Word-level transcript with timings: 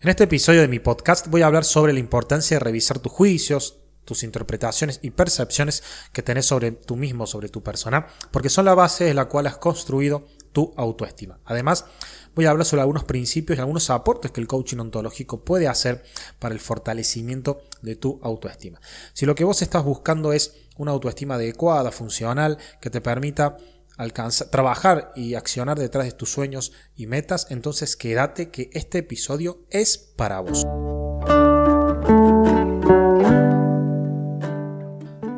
En 0.00 0.08
este 0.08 0.22
episodio 0.22 0.60
de 0.60 0.68
mi 0.68 0.78
podcast 0.78 1.26
voy 1.26 1.42
a 1.42 1.46
hablar 1.46 1.64
sobre 1.64 1.92
la 1.92 1.98
importancia 1.98 2.54
de 2.54 2.64
revisar 2.64 3.00
tus 3.00 3.10
juicios, 3.10 3.80
tus 4.04 4.22
interpretaciones 4.22 5.00
y 5.02 5.10
percepciones 5.10 5.82
que 6.12 6.22
tenés 6.22 6.46
sobre 6.46 6.70
tú 6.70 6.94
mismo, 6.94 7.26
sobre 7.26 7.48
tu 7.48 7.64
persona, 7.64 8.06
porque 8.30 8.48
son 8.48 8.66
la 8.66 8.76
base 8.76 9.02
de 9.02 9.14
la 9.14 9.24
cual 9.24 9.48
has 9.48 9.56
construido 9.56 10.28
tu 10.52 10.72
autoestima. 10.76 11.40
Además, 11.44 11.84
voy 12.36 12.44
a 12.44 12.50
hablar 12.50 12.64
sobre 12.64 12.82
algunos 12.82 13.02
principios 13.02 13.58
y 13.58 13.60
algunos 13.60 13.90
aportes 13.90 14.30
que 14.30 14.40
el 14.40 14.46
coaching 14.46 14.78
ontológico 14.78 15.44
puede 15.44 15.66
hacer 15.66 16.04
para 16.38 16.54
el 16.54 16.60
fortalecimiento 16.60 17.62
de 17.82 17.96
tu 17.96 18.20
autoestima. 18.22 18.80
Si 19.14 19.26
lo 19.26 19.34
que 19.34 19.42
vos 19.42 19.62
estás 19.62 19.82
buscando 19.82 20.32
es 20.32 20.54
una 20.76 20.92
autoestima 20.92 21.34
adecuada, 21.34 21.90
funcional, 21.90 22.56
que 22.80 22.90
te 22.90 23.00
permita 23.00 23.56
alcanzar, 23.98 24.48
trabajar 24.48 25.12
y 25.14 25.34
accionar 25.34 25.78
detrás 25.78 26.06
de 26.06 26.12
tus 26.12 26.30
sueños 26.30 26.72
y 26.96 27.06
metas, 27.06 27.48
entonces 27.50 27.96
quédate 27.96 28.50
que 28.50 28.70
este 28.72 28.98
episodio 28.98 29.58
es 29.70 29.98
para 29.98 30.40
vos. 30.40 30.64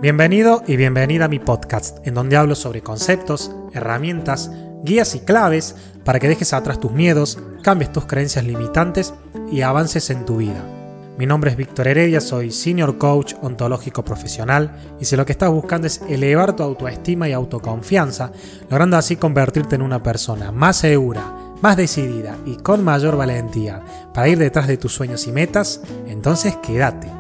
Bienvenido 0.01 0.62
y 0.66 0.77
bienvenida 0.77 1.27
a 1.27 1.28
mi 1.28 1.41
podcast, 1.41 2.06
en 2.06 2.15
donde 2.15 2.37
hablo 2.37 2.54
sobre 2.54 2.80
conceptos, 2.80 3.51
herramientas, 3.74 4.51
guías 4.82 5.15
y 5.15 5.20
claves 5.20 5.74
para 6.04 6.18
que 6.18 6.29
dejes 6.29 6.54
atrás 6.54 6.80
tus 6.80 6.92
miedos, 6.92 7.38
cambies 7.62 7.92
tus 7.92 8.06
creencias 8.06 8.45
limitantes 8.46 9.12
y 9.52 9.60
avances 9.60 10.09
en 10.09 10.24
tu 10.24 10.38
vida. 10.38 10.79
Mi 11.20 11.27
nombre 11.27 11.51
es 11.51 11.56
Víctor 11.59 11.87
Heredia, 11.87 12.19
soy 12.19 12.51
Senior 12.51 12.97
Coach 12.97 13.34
Ontológico 13.42 14.02
Profesional 14.02 14.97
y 14.98 15.05
si 15.05 15.16
lo 15.16 15.27
que 15.27 15.33
estás 15.33 15.51
buscando 15.51 15.87
es 15.87 16.01
elevar 16.09 16.56
tu 16.56 16.62
autoestima 16.62 17.29
y 17.29 17.34
autoconfianza, 17.34 18.33
logrando 18.70 18.96
así 18.96 19.16
convertirte 19.16 19.74
en 19.74 19.83
una 19.83 20.02
persona 20.02 20.51
más 20.51 20.79
segura, 20.79 21.55
más 21.60 21.77
decidida 21.77 22.38
y 22.46 22.56
con 22.56 22.83
mayor 22.83 23.19
valentía 23.19 23.83
para 24.15 24.29
ir 24.29 24.38
detrás 24.38 24.66
de 24.66 24.79
tus 24.79 24.95
sueños 24.95 25.27
y 25.27 25.33
metas, 25.33 25.83
entonces 26.06 26.56
quédate. 26.56 27.12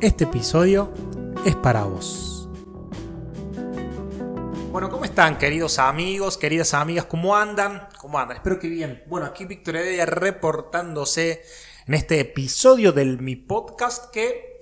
Este 0.00 0.24
episodio 0.24 0.92
es 1.46 1.54
para 1.54 1.84
vos. 1.84 2.48
Bueno, 4.72 4.90
¿cómo 4.90 5.04
están 5.04 5.38
queridos 5.38 5.78
amigos, 5.78 6.38
queridas 6.38 6.74
amigas? 6.74 7.04
¿Cómo 7.04 7.36
andan? 7.36 7.86
¿Cómo 7.98 8.18
andan? 8.18 8.38
Espero 8.38 8.58
que 8.58 8.66
bien. 8.66 9.04
Bueno, 9.06 9.28
aquí 9.28 9.44
Víctor 9.44 9.76
Heredia 9.76 10.06
reportándose 10.06 11.42
en 11.86 11.94
este 11.94 12.20
episodio 12.20 12.92
del 12.92 13.20
mi 13.20 13.36
podcast 13.36 14.10
que 14.10 14.60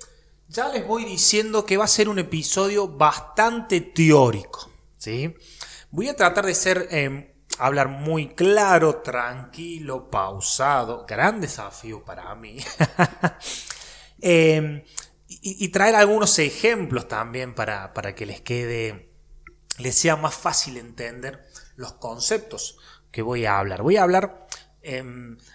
ya 0.48 0.68
les 0.68 0.86
voy 0.86 1.04
diciendo 1.04 1.64
que 1.64 1.76
va 1.76 1.84
a 1.84 1.88
ser 1.88 2.08
un 2.08 2.18
episodio 2.18 2.88
bastante 2.88 3.80
teórico. 3.80 4.70
¿sí? 4.98 5.34
Voy 5.90 6.08
a 6.08 6.16
tratar 6.16 6.44
de 6.46 6.54
ser, 6.54 6.88
eh, 6.90 7.34
hablar 7.58 7.88
muy 7.88 8.34
claro, 8.34 8.96
tranquilo, 9.02 10.10
pausado, 10.10 11.06
gran 11.06 11.40
desafío 11.40 12.04
para 12.04 12.34
mí. 12.34 12.58
eh, 14.20 14.84
y, 15.28 15.64
y, 15.64 15.68
traer 15.68 15.94
algunos 15.94 16.38
ejemplos 16.38 17.08
también 17.08 17.54
para, 17.54 17.94
para 17.94 18.14
que 18.14 18.26
les 18.26 18.40
quede, 18.40 19.10
les 19.78 19.94
sea 19.94 20.16
más 20.16 20.34
fácil 20.34 20.76
entender 20.76 21.42
los 21.76 21.94
conceptos 21.94 22.78
que 23.10 23.22
voy 23.22 23.46
a 23.46 23.58
hablar. 23.58 23.82
Voy 23.82 23.96
a 23.96 24.02
hablar 24.02 24.46
eh, 24.82 25.02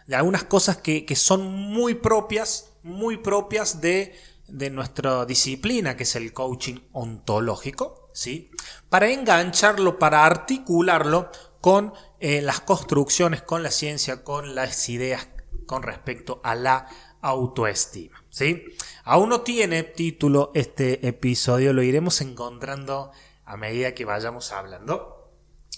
de 0.07 0.15
algunas 0.15 0.43
cosas 0.43 0.77
que, 0.77 1.05
que, 1.05 1.15
son 1.15 1.51
muy 1.51 1.95
propias, 1.95 2.71
muy 2.83 3.17
propias 3.17 3.81
de, 3.81 4.15
de, 4.47 4.69
nuestra 4.69 5.25
disciplina, 5.25 5.97
que 5.97 6.03
es 6.03 6.15
el 6.15 6.33
coaching 6.33 6.79
ontológico, 6.93 8.09
¿sí? 8.13 8.51
Para 8.89 9.09
engancharlo, 9.09 9.99
para 9.99 10.25
articularlo 10.25 11.29
con 11.61 11.93
eh, 12.19 12.41
las 12.41 12.61
construcciones, 12.61 13.41
con 13.41 13.63
la 13.63 13.71
ciencia, 13.71 14.23
con 14.23 14.55
las 14.55 14.87
ideas 14.89 15.27
con 15.67 15.83
respecto 15.83 16.39
a 16.43 16.55
la 16.55 16.87
autoestima, 17.21 18.23
¿sí? 18.29 18.63
Aún 19.03 19.29
no 19.29 19.41
tiene 19.41 19.83
título 19.83 20.51
este 20.55 21.07
episodio, 21.07 21.73
lo 21.73 21.83
iremos 21.83 22.21
encontrando 22.21 23.11
a 23.45 23.57
medida 23.57 23.93
que 23.93 24.05
vayamos 24.05 24.51
hablando. 24.51 25.16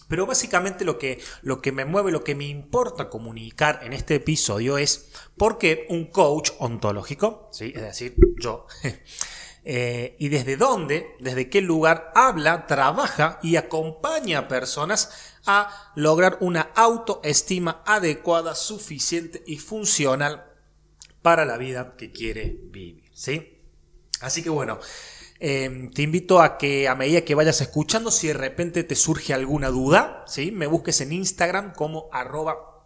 Pero 0.10 0.26
básicamente 0.26 0.84
lo 0.84 0.98
que, 0.98 1.22
lo 1.44 1.62
que 1.62 1.72
me 1.72 1.86
mueve, 1.86 2.12
lo 2.12 2.24
que 2.24 2.36
me 2.36 2.46
importa 2.46 3.10
comunicar 3.10 3.80
en 3.84 3.94
este 3.94 4.16
episodio 4.16 4.78
es 4.78 5.12
por 5.38 5.58
qué 5.60 5.86
un 5.90 6.08
coach 6.08 6.50
ontológico, 6.58 7.48
¿sí? 7.54 7.72
es 7.76 7.82
decir, 7.84 8.16
yo, 8.42 8.66
eh, 9.64 10.16
y 10.18 10.30
desde 10.30 10.58
dónde, 10.58 11.16
desde 11.20 11.48
qué 11.50 11.62
lugar 11.62 12.12
habla, 12.16 12.66
trabaja 12.66 13.40
y 13.44 13.56
acompaña 13.56 14.40
a 14.40 14.48
personas 14.48 15.38
a 15.46 15.92
lograr 15.96 16.40
una 16.42 16.72
autoestima 16.76 17.84
adecuada, 17.86 18.56
suficiente 18.56 19.44
y 19.46 19.58
funcional 19.58 20.52
para 21.22 21.46
la 21.46 21.58
vida 21.58 21.96
que 21.96 22.12
quiere 22.12 22.58
vivir. 22.64 23.12
¿sí? 23.14 23.62
Así 24.22 24.42
que 24.42 24.50
bueno, 24.50 24.80
eh, 25.40 25.90
te 25.94 26.02
invito 26.02 26.42
a 26.42 26.58
que 26.58 26.88
a 26.90 26.96
medida 26.96 27.22
que 27.22 27.36
vayas 27.36 27.62
escuchando, 27.62 28.12
si 28.12 28.28
de 28.28 28.34
repente 28.34 28.84
te 28.84 28.96
surge 28.96 29.34
alguna 29.34 29.70
duda, 29.70 30.24
¿sí? 30.28 30.52
me 30.52 30.68
busques 30.68 31.00
en 31.00 31.14
Instagram 31.14 31.74
como 31.74 32.10
arroba, 32.12 32.86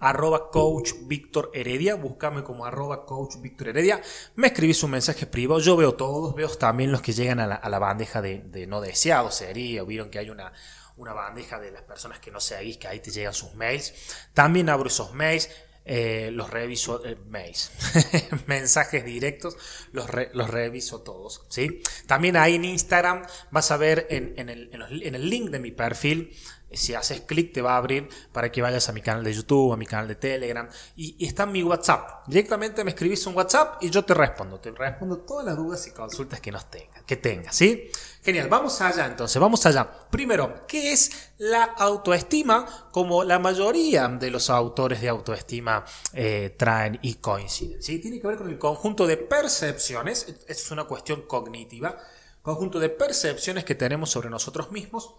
arroba 0.00 0.50
coach 0.50 0.92
Víctor 1.02 1.52
Heredia, 1.54 1.94
búscame 1.94 2.42
como 2.42 2.66
arroba 2.66 3.06
coach 3.06 3.36
Víctor 3.40 3.68
Heredia, 3.68 4.02
me 4.34 4.48
escribís 4.48 4.82
un 4.82 4.90
mensaje 4.90 5.26
privado, 5.26 5.60
yo 5.60 5.76
veo 5.76 5.94
todos, 5.94 6.34
veo 6.34 6.48
también 6.48 6.90
los 6.90 7.00
que 7.00 7.12
llegan 7.12 7.38
a 7.38 7.46
la, 7.46 7.54
a 7.54 7.68
la 7.68 7.78
bandeja 7.78 8.20
de, 8.20 8.38
de, 8.38 8.66
no 8.66 8.80
deseados, 8.80 9.36
sería, 9.36 9.84
vieron 9.84 10.10
que 10.10 10.18
hay 10.18 10.30
una, 10.30 10.52
una 10.96 11.12
bandeja 11.12 11.60
de 11.60 11.70
las 11.70 11.82
personas 11.82 12.18
que 12.18 12.32
no 12.32 12.40
seguís, 12.40 12.76
que 12.76 12.88
ahí 12.88 12.98
te 12.98 13.12
llegan 13.12 13.34
sus 13.34 13.54
mails, 13.54 13.94
también 14.34 14.68
abro 14.68 14.88
esos 14.88 15.14
mails, 15.14 15.48
eh, 15.84 16.30
los 16.32 16.50
reviso, 16.50 17.04
eh, 17.04 17.16
mensajes 18.46 19.04
directos, 19.04 19.56
los, 19.92 20.06
los, 20.32 20.48
reviso 20.48 21.00
todos. 21.02 21.44
¿sí? 21.48 21.82
También 22.06 22.36
ahí 22.36 22.54
en 22.54 22.64
Instagram 22.64 23.24
vas 23.50 23.70
a 23.70 23.76
ver 23.76 24.06
en, 24.10 24.34
en, 24.36 24.48
el, 24.48 24.70
en, 24.72 24.82
en 24.82 25.14
el 25.14 25.28
link 25.28 25.50
de 25.50 25.58
mi 25.58 25.72
perfil, 25.72 26.36
si 26.74 26.94
haces 26.94 27.22
clic 27.22 27.52
te 27.52 27.62
va 27.62 27.74
a 27.74 27.76
abrir 27.76 28.08
para 28.32 28.50
que 28.50 28.62
vayas 28.62 28.88
a 28.88 28.92
mi 28.92 29.02
canal 29.02 29.24
de 29.24 29.32
YouTube, 29.32 29.72
a 29.72 29.76
mi 29.76 29.86
canal 29.86 30.08
de 30.08 30.14
Telegram 30.16 30.68
y, 30.96 31.16
y, 31.18 31.26
está 31.26 31.46
mi 31.46 31.62
WhatsApp. 31.62 32.26
Directamente 32.26 32.84
me 32.84 32.90
escribís 32.90 33.26
un 33.26 33.36
WhatsApp 33.36 33.82
y 33.82 33.90
yo 33.90 34.04
te 34.04 34.14
respondo. 34.14 34.60
Te 34.60 34.70
respondo 34.70 35.18
todas 35.18 35.46
las 35.46 35.56
dudas 35.56 35.86
y 35.86 35.90
consultas 35.90 36.40
que 36.40 36.52
nos 36.52 36.70
tengas, 36.70 37.02
que 37.04 37.16
tengas, 37.16 37.54
¿sí? 37.56 37.90
Genial, 38.24 38.48
vamos 38.48 38.80
allá 38.80 39.06
entonces, 39.06 39.40
vamos 39.40 39.66
allá. 39.66 39.90
Primero, 40.08 40.64
¿qué 40.68 40.92
es 40.92 41.32
la 41.38 41.64
autoestima? 41.64 42.88
Como 42.92 43.24
la 43.24 43.40
mayoría 43.40 44.06
de 44.06 44.30
los 44.30 44.48
autores 44.48 45.00
de 45.00 45.08
autoestima 45.08 45.84
eh, 46.12 46.54
traen 46.56 47.00
y 47.02 47.14
coinciden. 47.14 47.82
¿sí? 47.82 47.98
Tiene 47.98 48.20
que 48.20 48.28
ver 48.28 48.38
con 48.38 48.48
el 48.48 48.58
conjunto 48.58 49.08
de 49.08 49.16
percepciones, 49.16 50.36
es 50.46 50.70
una 50.70 50.84
cuestión 50.84 51.22
cognitiva, 51.22 51.98
conjunto 52.42 52.78
de 52.78 52.90
percepciones 52.90 53.64
que 53.64 53.74
tenemos 53.74 54.10
sobre 54.10 54.30
nosotros 54.30 54.70
mismos 54.70 55.16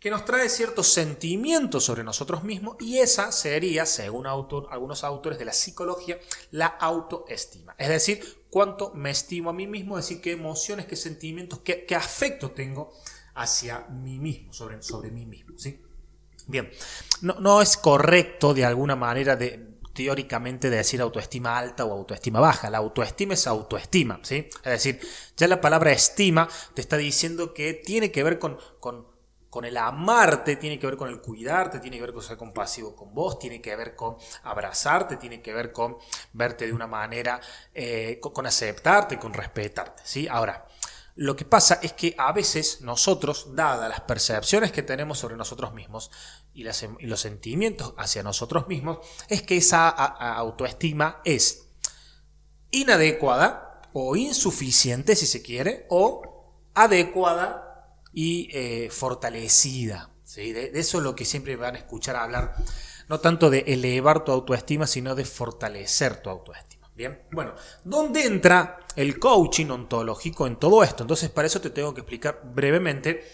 que 0.00 0.10
nos 0.10 0.24
trae 0.24 0.48
ciertos 0.48 0.90
sentimientos 0.90 1.84
sobre 1.84 2.02
nosotros 2.02 2.42
mismos 2.42 2.76
y 2.80 2.98
esa 2.98 3.30
sería, 3.32 3.84
según 3.84 4.26
algunos 4.26 5.04
autores 5.04 5.38
de 5.38 5.44
la 5.44 5.52
psicología, 5.52 6.18
la 6.50 6.66
autoestima. 6.66 7.74
Es 7.76 7.90
decir, 7.90 8.46
cuánto 8.48 8.92
me 8.94 9.10
estimo 9.10 9.50
a 9.50 9.52
mí 9.52 9.66
mismo, 9.66 9.98
es 9.98 10.06
decir, 10.06 10.22
qué 10.22 10.32
emociones, 10.32 10.86
qué 10.86 10.96
sentimientos, 10.96 11.58
qué, 11.60 11.84
qué 11.84 11.94
afecto 11.94 12.52
tengo 12.52 12.94
hacia 13.34 13.80
mí 13.90 14.18
mismo, 14.18 14.54
sobre, 14.54 14.82
sobre 14.82 15.10
mí 15.10 15.26
mismo. 15.26 15.58
¿sí? 15.58 15.78
Bien, 16.46 16.70
no, 17.20 17.34
no 17.34 17.60
es 17.60 17.76
correcto 17.76 18.54
de 18.54 18.64
alguna 18.64 18.96
manera 18.96 19.36
de, 19.36 19.68
teóricamente 19.92 20.70
de 20.70 20.78
decir 20.78 21.02
autoestima 21.02 21.58
alta 21.58 21.84
o 21.84 21.92
autoestima 21.92 22.40
baja. 22.40 22.70
La 22.70 22.78
autoestima 22.78 23.34
es 23.34 23.46
autoestima, 23.46 24.18
¿sí? 24.22 24.48
Es 24.64 24.72
decir, 24.72 24.98
ya 25.36 25.46
la 25.46 25.60
palabra 25.60 25.92
estima 25.92 26.48
te 26.72 26.80
está 26.80 26.96
diciendo 26.96 27.52
que 27.52 27.74
tiene 27.74 28.10
que 28.10 28.22
ver 28.22 28.38
con 28.38 28.56
con 29.50 29.64
el 29.64 29.76
amarte, 29.76 30.56
tiene 30.56 30.78
que 30.78 30.86
ver 30.86 30.96
con 30.96 31.08
el 31.08 31.20
cuidarte, 31.20 31.80
tiene 31.80 31.96
que 31.96 32.02
ver 32.02 32.12
con 32.12 32.22
ser 32.22 32.36
compasivo 32.36 32.94
con 32.94 33.12
vos, 33.12 33.38
tiene 33.38 33.60
que 33.60 33.74
ver 33.74 33.96
con 33.96 34.16
abrazarte, 34.44 35.16
tiene 35.16 35.42
que 35.42 35.52
ver 35.52 35.72
con 35.72 35.98
verte 36.32 36.66
de 36.66 36.72
una 36.72 36.86
manera, 36.86 37.40
eh, 37.74 38.20
con, 38.20 38.46
aceptarte, 38.46 39.18
con 39.18 39.34
respetarte. 39.34 40.02
¿sí? 40.06 40.28
Ahora, 40.28 40.66
lo 41.16 41.34
que 41.34 41.44
pasa 41.44 41.80
es 41.82 41.92
que 41.92 42.14
a 42.16 42.32
veces 42.32 42.80
nosotros, 42.80 43.56
dadas 43.56 43.88
las 43.88 44.02
percepciones 44.02 44.70
que 44.70 44.84
tenemos 44.84 45.18
sobre 45.18 45.36
nosotros 45.36 45.74
mismos 45.74 46.12
y, 46.54 46.62
los 46.62 47.20
sentimientos 47.20 47.92
hacia 47.98 48.22
nosotros 48.22 48.68
mismos, 48.68 48.98
es 49.28 49.42
que 49.42 49.56
esa 49.56 49.88
autoestima 49.88 51.20
es 51.24 51.66
inadecuada 52.70 53.82
o 53.92 54.14
insuficiente, 54.14 55.16
si 55.16 55.26
se 55.26 55.42
quiere, 55.42 55.86
o 55.90 56.22
adecuada 56.74 57.69
y 58.12 58.48
eh, 58.52 58.90
fortalecida. 58.90 60.10
¿sí? 60.24 60.52
De, 60.52 60.70
de, 60.70 60.80
eso 60.80 60.98
es 60.98 61.04
lo 61.04 61.14
que 61.14 61.24
siempre 61.24 61.56
van 61.56 61.74
a 61.74 61.78
escuchar 61.78 62.16
hablar, 62.16 62.54
no 63.08 63.20
tanto 63.20 63.50
de 63.50 63.64
elevar 63.66 64.24
tu 64.24 64.32
autoestima, 64.32 64.86
sino 64.86 65.14
de 65.14 65.24
fortalecer 65.24 66.22
tu 66.22 66.30
autoestima. 66.30 66.90
Bien, 66.94 67.22
bueno, 67.32 67.54
¿dónde 67.84 68.24
entra 68.24 68.80
el 68.94 69.18
coaching 69.18 69.70
ontológico 69.70 70.46
en 70.46 70.56
todo 70.56 70.82
esto? 70.82 71.04
Entonces, 71.04 71.30
para 71.30 71.46
eso 71.46 71.60
te 71.60 71.70
tengo 71.70 71.94
que 71.94 72.00
explicar 72.00 72.42
brevemente 72.44 73.24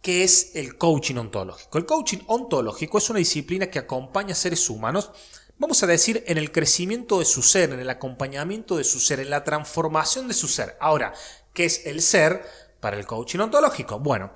qué 0.00 0.24
es 0.24 0.52
el 0.54 0.78
coaching 0.78 1.16
ontológico. 1.16 1.76
El 1.76 1.84
coaching 1.84 2.18
ontológico 2.28 2.98
es 2.98 3.10
una 3.10 3.18
disciplina 3.18 3.66
que 3.66 3.78
acompaña 3.78 4.32
a 4.32 4.36
seres 4.36 4.70
humanos 4.70 5.10
vamos 5.58 5.82
a 5.82 5.86
decir, 5.86 6.24
en 6.26 6.38
el 6.38 6.52
crecimiento 6.52 7.18
de 7.18 7.24
su 7.24 7.42
ser, 7.42 7.72
en 7.72 7.80
el 7.80 7.90
acompañamiento 7.90 8.76
de 8.76 8.84
su 8.84 9.00
ser, 9.00 9.20
en 9.20 9.30
la 9.30 9.44
transformación 9.44 10.28
de 10.28 10.34
su 10.34 10.48
ser. 10.48 10.76
Ahora, 10.80 11.12
¿qué 11.52 11.64
es 11.64 11.84
el 11.86 12.00
ser 12.00 12.44
para 12.80 12.96
el 12.96 13.06
coaching 13.06 13.40
ontológico? 13.40 13.98
Bueno, 13.98 14.32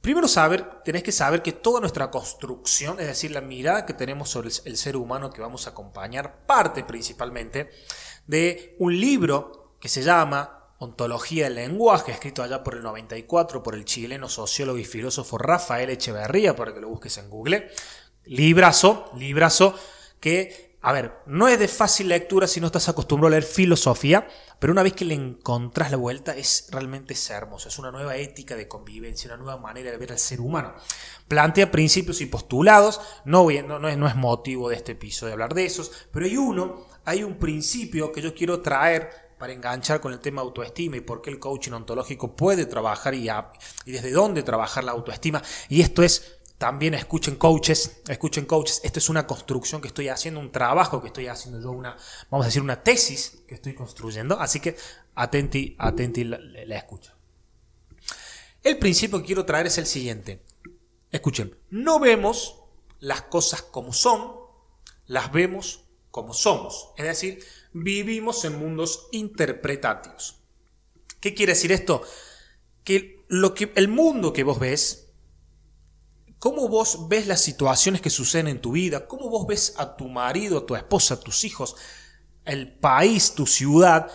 primero 0.00 0.28
saber, 0.28 0.82
tenés 0.84 1.02
que 1.02 1.12
saber 1.12 1.42
que 1.42 1.52
toda 1.52 1.80
nuestra 1.80 2.10
construcción, 2.10 3.00
es 3.00 3.06
decir, 3.06 3.30
la 3.30 3.40
mirada 3.40 3.86
que 3.86 3.94
tenemos 3.94 4.30
sobre 4.30 4.50
el 4.64 4.76
ser 4.76 4.96
humano 4.96 5.30
que 5.30 5.40
vamos 5.40 5.66
a 5.66 5.70
acompañar, 5.70 6.46
parte 6.46 6.84
principalmente 6.84 7.70
de 8.26 8.76
un 8.78 8.98
libro 8.98 9.74
que 9.80 9.88
se 9.88 10.02
llama 10.02 10.58
Ontología 10.78 11.44
del 11.44 11.56
lenguaje, 11.56 12.12
escrito 12.12 12.42
allá 12.42 12.62
por 12.62 12.74
el 12.76 12.82
94 12.82 13.62
por 13.62 13.74
el 13.74 13.84
chileno 13.84 14.28
sociólogo 14.28 14.78
y 14.78 14.84
filósofo 14.84 15.36
Rafael 15.36 15.90
Echeverría, 15.90 16.54
para 16.54 16.72
que 16.72 16.80
lo 16.80 16.88
busques 16.88 17.18
en 17.18 17.28
Google. 17.28 17.68
Librazo, 18.24 19.10
librazo, 19.16 19.74
que, 20.20 20.67
a 20.80 20.92
ver, 20.92 21.12
no 21.26 21.48
es 21.48 21.58
de 21.58 21.66
fácil 21.66 22.08
lectura 22.08 22.46
si 22.46 22.60
no 22.60 22.66
estás 22.66 22.88
acostumbrado 22.88 23.28
a 23.28 23.30
leer 23.30 23.42
filosofía, 23.42 24.28
pero 24.60 24.72
una 24.72 24.84
vez 24.84 24.92
que 24.92 25.04
le 25.04 25.14
encontrás 25.14 25.90
la 25.90 25.96
vuelta 25.96 26.36
es 26.36 26.68
realmente 26.70 27.16
hermoso. 27.30 27.68
Es 27.68 27.78
una 27.80 27.90
nueva 27.90 28.16
ética 28.16 28.54
de 28.54 28.68
convivencia, 28.68 29.28
una 29.28 29.42
nueva 29.42 29.56
manera 29.56 29.90
de 29.90 29.96
ver 29.96 30.12
al 30.12 30.20
ser 30.20 30.40
humano. 30.40 30.74
Plantea 31.26 31.72
principios 31.72 32.20
y 32.20 32.26
postulados, 32.26 33.00
no, 33.24 33.48
no, 33.50 33.88
es, 33.88 33.96
es 33.96 34.16
motivo 34.16 34.68
de 34.68 34.76
este 34.76 34.92
episodio 34.92 35.32
hablar 35.32 35.52
de 35.52 35.64
esos, 35.64 35.90
pero 36.12 36.26
hay 36.26 36.36
uno, 36.36 36.86
hay 37.04 37.24
un 37.24 37.38
principio 37.38 38.12
que 38.12 38.22
yo 38.22 38.32
quiero 38.32 38.60
traer 38.60 39.28
para 39.36 39.52
enganchar 39.52 40.00
con 40.00 40.12
el 40.12 40.20
tema 40.20 40.42
autoestima 40.42 40.96
y 40.96 41.00
por 41.00 41.22
qué 41.22 41.30
el 41.30 41.38
coaching 41.38 41.72
ontológico 41.72 42.34
puede 42.34 42.66
trabajar 42.66 43.14
y 43.14 43.28
desde 43.86 44.10
dónde 44.10 44.42
trabajar 44.42 44.84
la 44.84 44.92
autoestima. 44.92 45.42
Y 45.68 45.80
esto 45.80 46.02
es 46.02 46.37
también 46.58 46.94
escuchen 46.94 47.36
coaches, 47.36 48.00
escuchen 48.08 48.44
coaches, 48.44 48.80
esto 48.82 48.98
es 48.98 49.08
una 49.08 49.26
construcción 49.26 49.80
que 49.80 49.88
estoy 49.88 50.08
haciendo, 50.08 50.40
un 50.40 50.50
trabajo 50.50 51.00
que 51.00 51.06
estoy 51.06 51.28
haciendo 51.28 51.60
yo, 51.60 51.70
una, 51.70 51.96
vamos 52.30 52.44
a 52.44 52.48
decir, 52.48 52.62
una 52.62 52.82
tesis 52.82 53.42
que 53.46 53.54
estoy 53.54 53.74
construyendo, 53.74 54.38
así 54.40 54.58
que 54.58 54.76
atenti, 55.14 55.76
atenti 55.78 56.24
la, 56.24 56.38
la 56.38 56.76
escucha. 56.76 57.14
El 58.64 58.76
principio 58.78 59.20
que 59.20 59.26
quiero 59.26 59.44
traer 59.44 59.68
es 59.68 59.78
el 59.78 59.86
siguiente. 59.86 60.42
Escuchen, 61.12 61.56
no 61.70 62.00
vemos 62.00 62.56
las 62.98 63.22
cosas 63.22 63.62
como 63.62 63.92
son, 63.92 64.32
las 65.06 65.30
vemos 65.30 65.84
como 66.10 66.34
somos. 66.34 66.90
Es 66.96 67.04
decir, 67.04 67.44
vivimos 67.72 68.44
en 68.44 68.58
mundos 68.58 69.06
interpretativos. 69.12 70.40
¿Qué 71.20 71.34
quiere 71.34 71.52
decir 71.52 71.70
esto? 71.70 72.02
Que, 72.82 73.24
lo 73.28 73.54
que 73.54 73.72
el 73.76 73.88
mundo 73.88 74.32
que 74.32 74.42
vos 74.42 74.58
ves 74.58 75.07
cómo 76.38 76.68
vos 76.68 77.08
ves 77.08 77.26
las 77.26 77.40
situaciones 77.40 78.00
que 78.00 78.10
suceden 78.10 78.48
en 78.48 78.60
tu 78.60 78.72
vida, 78.72 79.06
cómo 79.06 79.28
vos 79.28 79.46
ves 79.46 79.74
a 79.76 79.96
tu 79.96 80.08
marido, 80.08 80.58
a 80.58 80.66
tu 80.66 80.76
esposa, 80.76 81.14
a 81.14 81.20
tus 81.20 81.44
hijos, 81.44 81.76
el 82.44 82.72
país, 82.78 83.34
tu 83.34 83.46
ciudad, 83.46 84.10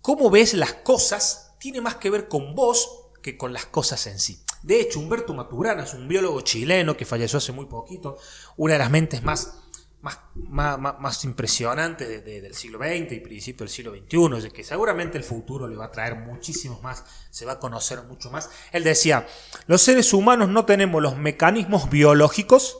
cómo 0.00 0.30
ves 0.30 0.54
las 0.54 0.74
cosas, 0.74 1.54
tiene 1.58 1.80
más 1.80 1.96
que 1.96 2.10
ver 2.10 2.28
con 2.28 2.54
vos 2.54 3.10
que 3.22 3.38
con 3.38 3.52
las 3.52 3.66
cosas 3.66 4.06
en 4.06 4.18
sí. 4.18 4.44
De 4.62 4.80
hecho, 4.80 4.98
Humberto 4.98 5.34
Maturana 5.34 5.84
es 5.84 5.94
un 5.94 6.08
biólogo 6.08 6.40
chileno 6.40 6.96
que 6.96 7.04
falleció 7.04 7.38
hace 7.38 7.52
muy 7.52 7.66
poquito, 7.66 8.18
una 8.56 8.74
de 8.74 8.78
las 8.78 8.90
mentes 8.90 9.22
más 9.22 9.63
más, 10.04 10.78
más, 10.78 11.24
impresionante 11.24 12.20
del 12.20 12.54
siglo 12.54 12.78
XX 12.78 13.12
y 13.12 13.20
principio 13.20 13.64
del 13.64 13.72
siglo 13.72 13.94
XXI, 13.94 14.50
que 14.50 14.62
seguramente 14.62 15.16
el 15.16 15.24
futuro 15.24 15.66
le 15.66 15.76
va 15.76 15.86
a 15.86 15.90
traer 15.90 16.16
muchísimos 16.16 16.82
más, 16.82 17.04
se 17.30 17.46
va 17.46 17.52
a 17.52 17.58
conocer 17.58 18.02
mucho 18.02 18.30
más. 18.30 18.50
Él 18.72 18.84
decía, 18.84 19.26
los 19.66 19.80
seres 19.80 20.12
humanos 20.12 20.50
no 20.50 20.66
tenemos 20.66 21.00
los 21.00 21.16
mecanismos 21.16 21.88
biológicos, 21.88 22.76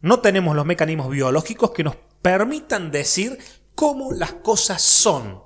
no 0.00 0.20
tenemos 0.20 0.54
los 0.54 0.64
mecanismos 0.64 1.10
biológicos 1.10 1.72
que 1.72 1.82
nos 1.82 1.96
permitan 2.22 2.92
decir 2.92 3.36
cómo 3.74 4.12
las 4.12 4.32
cosas 4.34 4.80
son. 4.80 5.42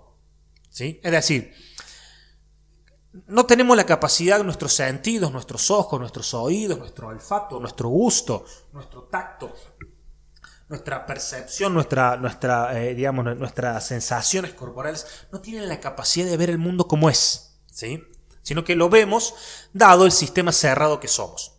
¿Sí? 0.69 1.00
Es 1.02 1.11
decir, 1.11 1.55
no 3.29 3.46
tenemos 3.46 3.79
la 3.79 3.87
capacidad, 3.87 4.44
nuestros 4.44 4.75
sentidos, 4.75 5.32
nuestros 5.32 5.70
ojos, 5.70 5.99
nuestros 5.99 6.34
oídos, 6.34 6.79
nuestro 6.79 7.08
olfato, 7.08 7.58
nuestro 7.61 7.88
gusto, 7.88 8.44
nuestro 8.75 9.05
tacto, 9.05 9.55
nuestra 10.68 11.06
percepción, 11.06 11.74
nuestra, 11.74 12.16
nuestra, 12.16 12.80
eh, 12.80 12.94
digamos, 12.94 13.36
nuestras 13.36 13.86
sensaciones 13.86 14.52
corporales 14.52 15.06
no 15.30 15.40
tienen 15.40 15.68
la 15.68 15.80
capacidad 15.80 16.26
de 16.26 16.36
ver 16.36 16.50
el 16.50 16.58
mundo 16.58 16.88
como 16.88 17.08
es, 17.08 17.60
¿sí? 17.70 18.02
sino 18.42 18.64
que 18.64 18.76
lo 18.76 18.88
vemos 18.88 19.34
dado 19.72 20.06
el 20.06 20.12
sistema 20.12 20.52
cerrado 20.52 21.00
que 21.00 21.08
somos. 21.08 21.52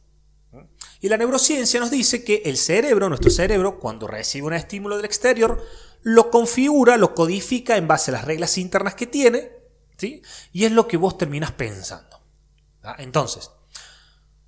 Y 1.00 1.09
la 1.09 1.18
neurociencia 1.18 1.80
nos 1.80 1.92
dice 1.92 2.24
que 2.24 2.42
el 2.45 2.57
cerebro, 2.57 3.07
nuestro 3.07 3.30
cerebro, 3.30 3.80
cuando 3.80 4.07
recibe 4.07 4.48
un 4.48 4.54
estímulo 4.54 4.98
del 4.98 5.06
exterior, 5.06 5.63
lo 6.01 6.31
configura, 6.31 6.98
lo 6.98 7.13
codifica 7.13 7.77
en 7.77 7.88
base 7.88 8.12
a 8.12 8.13
las 8.13 8.25
reglas 8.25 8.57
internas 8.57 8.95
que 8.95 9.06
tiene, 9.06 9.51
¿sí? 9.98 10.21
y 10.51 10.65
es 10.65 10.71
lo 10.71 10.88
que 10.88 10.98
vos 10.98 11.18
terminas 11.18 11.51
pensando. 11.51 12.19
Entonces, 12.98 13.51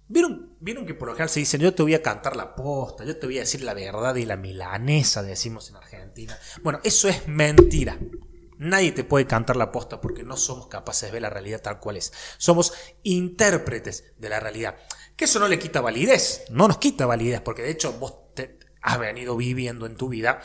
¿Vieron, 0.10 0.56
¿Vieron 0.60 0.88
que 0.88 0.96
por 0.96 1.08
lo 1.08 1.14
general 1.14 1.30
se 1.30 1.40
dicen 1.40 1.62
yo 1.62 1.74
te 1.74 1.84
voy 1.84 1.94
a 1.94 2.02
cantar 2.02 2.36
la 2.36 2.56
posta, 2.56 3.06
yo 3.06 3.18
te 3.18 3.28
voy 3.28 3.38
a 3.38 3.42
decir 3.42 3.64
la 3.64 3.76
verdad 3.76 4.16
y 4.16 4.26
la 4.26 4.38
milanesa, 4.38 5.22
decimos 5.22 5.70
en 5.70 5.76
Argentina? 5.76 6.38
Bueno, 6.64 6.80
eso 6.84 7.08
es 7.08 7.28
mentira. 7.28 7.98
Nadie 8.58 8.92
te 8.92 9.04
puede 9.04 9.28
cantar 9.28 9.56
la 9.56 9.72
posta 9.72 10.02
porque 10.02 10.24
no 10.24 10.36
somos 10.36 10.68
capaces 10.68 11.10
de 11.10 11.14
ver 11.14 11.22
la 11.22 11.30
realidad 11.30 11.62
tal 11.62 11.80
cual 11.80 11.98
es. 11.98 12.12
Somos 12.40 12.74
intérpretes 13.04 14.16
de 14.18 14.30
la 14.30 14.40
realidad. 14.40 14.78
Que 15.16 15.26
eso 15.26 15.40
no 15.40 15.48
le 15.48 15.60
quita 15.60 15.80
validez, 15.80 16.44
no 16.50 16.68
nos 16.68 16.80
quita 16.80 17.06
validez, 17.06 17.42
porque 17.42 17.62
de 17.62 17.70
hecho 17.70 17.94
vos 17.94 18.34
te 18.34 18.58
has 18.82 19.00
venido 19.00 19.38
viviendo 19.38 19.86
en 19.86 19.96
tu 19.96 20.10
vida 20.10 20.42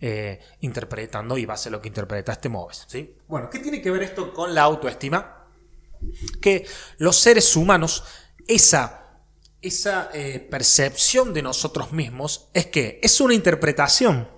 eh, 0.00 0.40
interpretando 0.60 1.36
y 1.36 1.46
base 1.46 1.68
a 1.68 1.72
lo 1.72 1.82
que 1.82 1.88
interpretas 1.88 2.40
te 2.40 2.48
mueves. 2.48 2.86
¿sí? 2.88 3.16
Bueno, 3.28 3.50
¿qué 3.50 3.58
tiene 3.58 3.82
que 3.82 3.90
ver 3.90 4.02
esto 4.02 4.32
con 4.32 4.54
la 4.54 4.62
autoestima? 4.62 5.46
Que 6.40 6.66
los 6.98 7.16
seres 7.16 7.54
humanos 7.54 8.04
esa, 8.46 9.20
esa 9.62 10.10
eh, 10.12 10.40
percepción 10.40 11.32
de 11.32 11.42
nosotros 11.42 11.92
mismos 11.92 12.48
es 12.52 12.66
que 12.66 13.00
es 13.02 13.20
una 13.20 13.34
interpretación, 13.34 14.28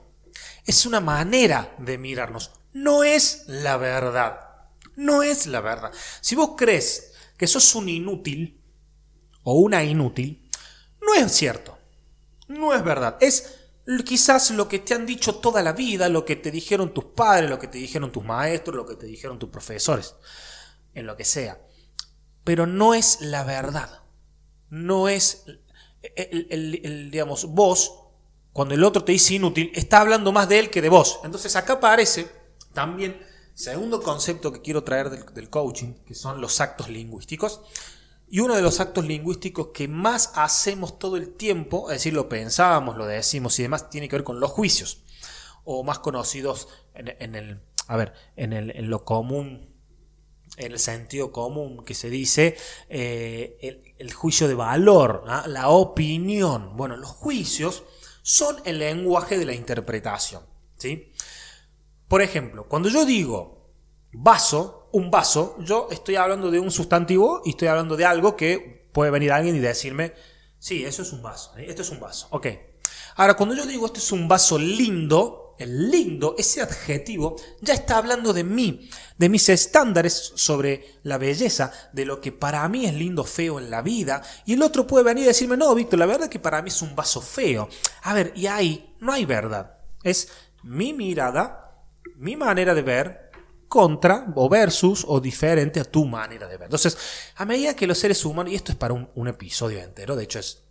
es 0.65 0.87
una 0.87 1.01
manera 1.01 1.75
de 1.79 1.99
mirarnos, 1.99 2.53
no 2.73 3.05
es 3.05 3.45
la 3.47 3.77
verdad, 3.77 4.41
no 4.97 5.23
es 5.23 5.47
la 5.47 5.61
verdad. 5.61 5.93
Si 6.21 6.35
vos 6.35 6.53
crees 6.57 7.13
que 7.37 7.47
sos 7.47 7.75
un 7.75 7.89
inútil 7.89 8.61
o 9.43 9.55
una 9.55 9.83
inútil, 9.85 10.49
no 11.01 11.15
es 11.15 11.33
cierto, 11.33 11.79
no 12.49 12.75
es 12.75 12.83
verdad, 12.83 13.17
es 13.21 13.61
quizás 14.05 14.51
lo 14.51 14.69
que 14.69 14.81
te 14.81 14.95
han 14.95 15.07
dicho 15.07 15.37
toda 15.37 15.63
la 15.63 15.73
vida, 15.73 16.09
lo 16.09 16.25
que 16.25 16.37
te 16.37 16.51
dijeron 16.51 16.93
tus 16.93 17.05
padres, 17.05 17.49
lo 17.49 17.59
que 17.59 17.69
te 17.69 17.79
dijeron 17.79 18.11
tus 18.11 18.25
maestros, 18.25 18.75
lo 18.75 18.87
que 18.87 18.97
te 18.97 19.07
dijeron 19.07 19.39
tus 19.39 19.51
profesores, 19.51 20.15
en 20.95 21.07
lo 21.07 21.17
que 21.17 21.25
sea 21.25 21.66
pero 22.47 22.65
no 22.65 22.95
es 22.95 23.23
la 23.23 23.43
verdad. 23.43 24.05
No 24.71 25.09
es 25.09 25.47
el, 26.15 27.11
digamos, 27.11 27.47
vos, 27.47 28.05
cuando 28.53 28.73
el 28.73 28.85
otro 28.85 29.03
te 29.03 29.11
dice 29.11 29.35
inútil, 29.35 29.73
está 29.75 29.99
hablando 29.99 30.31
más 30.31 30.49
de 30.49 30.61
él 30.61 30.71
que 30.71 30.81
de 30.81 30.89
vos. 30.89 31.19
Entonces 31.25 31.57
acá 31.57 31.73
aparece 31.75 32.31
también, 32.73 33.21
segundo 33.53 34.01
concepto 34.01 34.53
que 34.53 34.63
quiero 34.63 34.85
traer 34.85 35.11
del, 35.11 35.51
coaching, 35.51 35.95
que 36.07 36.15
son 36.15 36.41
los 36.41 36.61
actos 36.61 36.89
lingüísticos. 36.89 37.63
Y 38.29 38.39
uno 38.39 38.55
de 38.55 38.63
los 38.63 38.79
actos 38.79 39.05
lingüísticos 39.05 39.71
que 39.75 39.89
más 39.89 40.31
hacemos 40.37 41.01
todo 41.01 41.17
el 41.17 41.35
tiempo, 41.35 41.91
es 41.91 41.97
decir, 41.97 42.15
lo 42.15 42.29
pensamos, 42.29 42.97
lo 42.97 43.07
decimos 43.07 43.59
y 43.59 43.63
demás, 43.63 43.91
tiene 43.91 44.09
que 44.09 44.15
ver 44.15 44.25
con 44.25 44.39
los 44.39 44.53
juicios. 44.53 45.03
O 45.65 45.83
más 45.83 45.99
conocidos 45.99 46.69
en, 46.95 47.35
el, 47.35 47.61
a 47.89 47.97
ver, 47.97 48.13
en, 48.37 48.53
el, 48.53 48.71
en 48.71 48.89
lo 48.89 49.05
común 49.05 49.76
en 50.57 50.73
el 50.73 50.79
sentido 50.79 51.33
común 51.33 51.85
que 51.85 51.95
se 51.95 52.11
dice, 52.11 52.57
eh, 52.89 53.95
el, 53.99 54.13
juicio 54.13 54.49
de 54.49 54.55
valor, 54.55 55.25
¿ah? 55.27 55.45
la 55.47 55.69
opinión. 55.69 56.77
Bueno, 56.77 56.97
los 56.97 57.11
juicios 57.11 57.85
son 58.23 58.57
el 58.65 58.79
lenguaje 58.79 59.39
de 59.39 59.45
la 59.45 59.53
interpretación. 59.53 60.43
¿sí? 60.77 61.13
Por 62.09 62.23
ejemplo, 62.23 62.67
cuando 62.69 62.89
yo 62.89 63.05
digo 63.05 63.71
vaso, 64.13 64.89
un 64.93 65.11
vaso, 65.11 65.57
yo 65.61 65.89
estoy 65.91 66.17
hablando 66.17 66.51
de 66.51 66.59
un 66.59 66.71
sustantivo 66.71 67.43
y 67.45 67.51
estoy 67.51 67.69
hablando 67.69 67.97
de 67.97 68.07
algo 68.07 68.37
que 68.37 68.89
puede 68.93 69.11
venir 69.11 69.33
alguien 69.33 69.57
y 69.57 69.59
decirme, 69.59 70.15
sí, 70.59 70.85
eso 70.85 71.03
es 71.03 71.13
un 71.13 71.23
vaso, 71.23 71.57
¿eh? 71.59 71.67
esto 71.69 71.83
es 71.83 71.91
un 71.91 72.01
vaso. 72.01 72.29
Ok. 72.31 72.47
Ahora, 73.17 73.35
cuando 73.35 73.55
yo 73.55 73.67
digo 73.67 73.87
esto 73.87 73.99
es 73.99 74.13
un 74.13 74.29
vaso 74.29 74.59
lindo, 74.59 75.46
el 75.59 75.91
lindo, 75.91 76.35
ese 76.39 76.61
adjetivo, 76.61 77.37
ya 77.61 77.75
está 77.75 77.99
hablando 77.99 78.33
de 78.33 78.45
mí, 78.45 78.89
de 79.19 79.29
mis 79.29 79.49
estándares 79.49 80.33
sobre 80.35 80.99
la 81.03 81.19
belleza, 81.19 81.73
de 81.93 82.05
lo 82.05 82.21
que 82.21 82.33
para 82.33 82.69
mí 82.69 82.87
es 82.87 82.95
lindo 82.95 83.25
feo 83.25 83.59
en 83.59 83.71
la 83.71 83.83
vida, 83.83 84.23
y 84.45 84.55
el 84.55 84.63
otro 84.63 84.87
puede 84.87 85.05
venir 85.05 85.25
y 85.25 85.29
decirme, 85.29 85.57
no, 85.57 85.75
Víctor, 85.75 85.99
la 85.99 86.07
verdad 86.07 86.25
es 86.25 86.31
que 86.31 86.39
para 86.39 86.63
mí 86.63 86.69
es 86.69 86.83
un 86.83 86.95
vaso 86.95 87.21
feo. 87.21 87.69
A 88.03 88.15
ver, 88.15 88.33
y 88.37 88.47
ahí 88.47 88.95
no 89.01 89.13
hay 89.13 89.25
verdad. 89.25 89.79
Es 90.03 90.29
mi 90.63 90.93
mirada, 90.93 91.85
mi 92.17 92.37
manera 92.37 92.75
de 92.75 92.83
ver 92.83 93.31
contra 93.69 94.33
o 94.35 94.49
versus 94.49 95.05
o 95.07 95.21
diferente 95.21 95.81
a 95.81 95.85
tu 95.85 96.05
manera 96.05 96.47
de 96.47 96.57
ver. 96.57 96.67
Entonces, 96.67 96.97
a 97.37 97.45
medida 97.45 97.75
que 97.75 97.87
los 97.87 97.99
seres 97.99 98.25
humanos, 98.25 98.53
y 98.53 98.57
esto 98.57 98.73
es 98.73 98.79
para 98.79 98.95
un, 98.95 99.11
un 99.15 99.29
episodio 99.29 99.81
entero, 99.81 100.17
de 100.17 100.25
hecho 100.25 100.39
es 100.39 100.63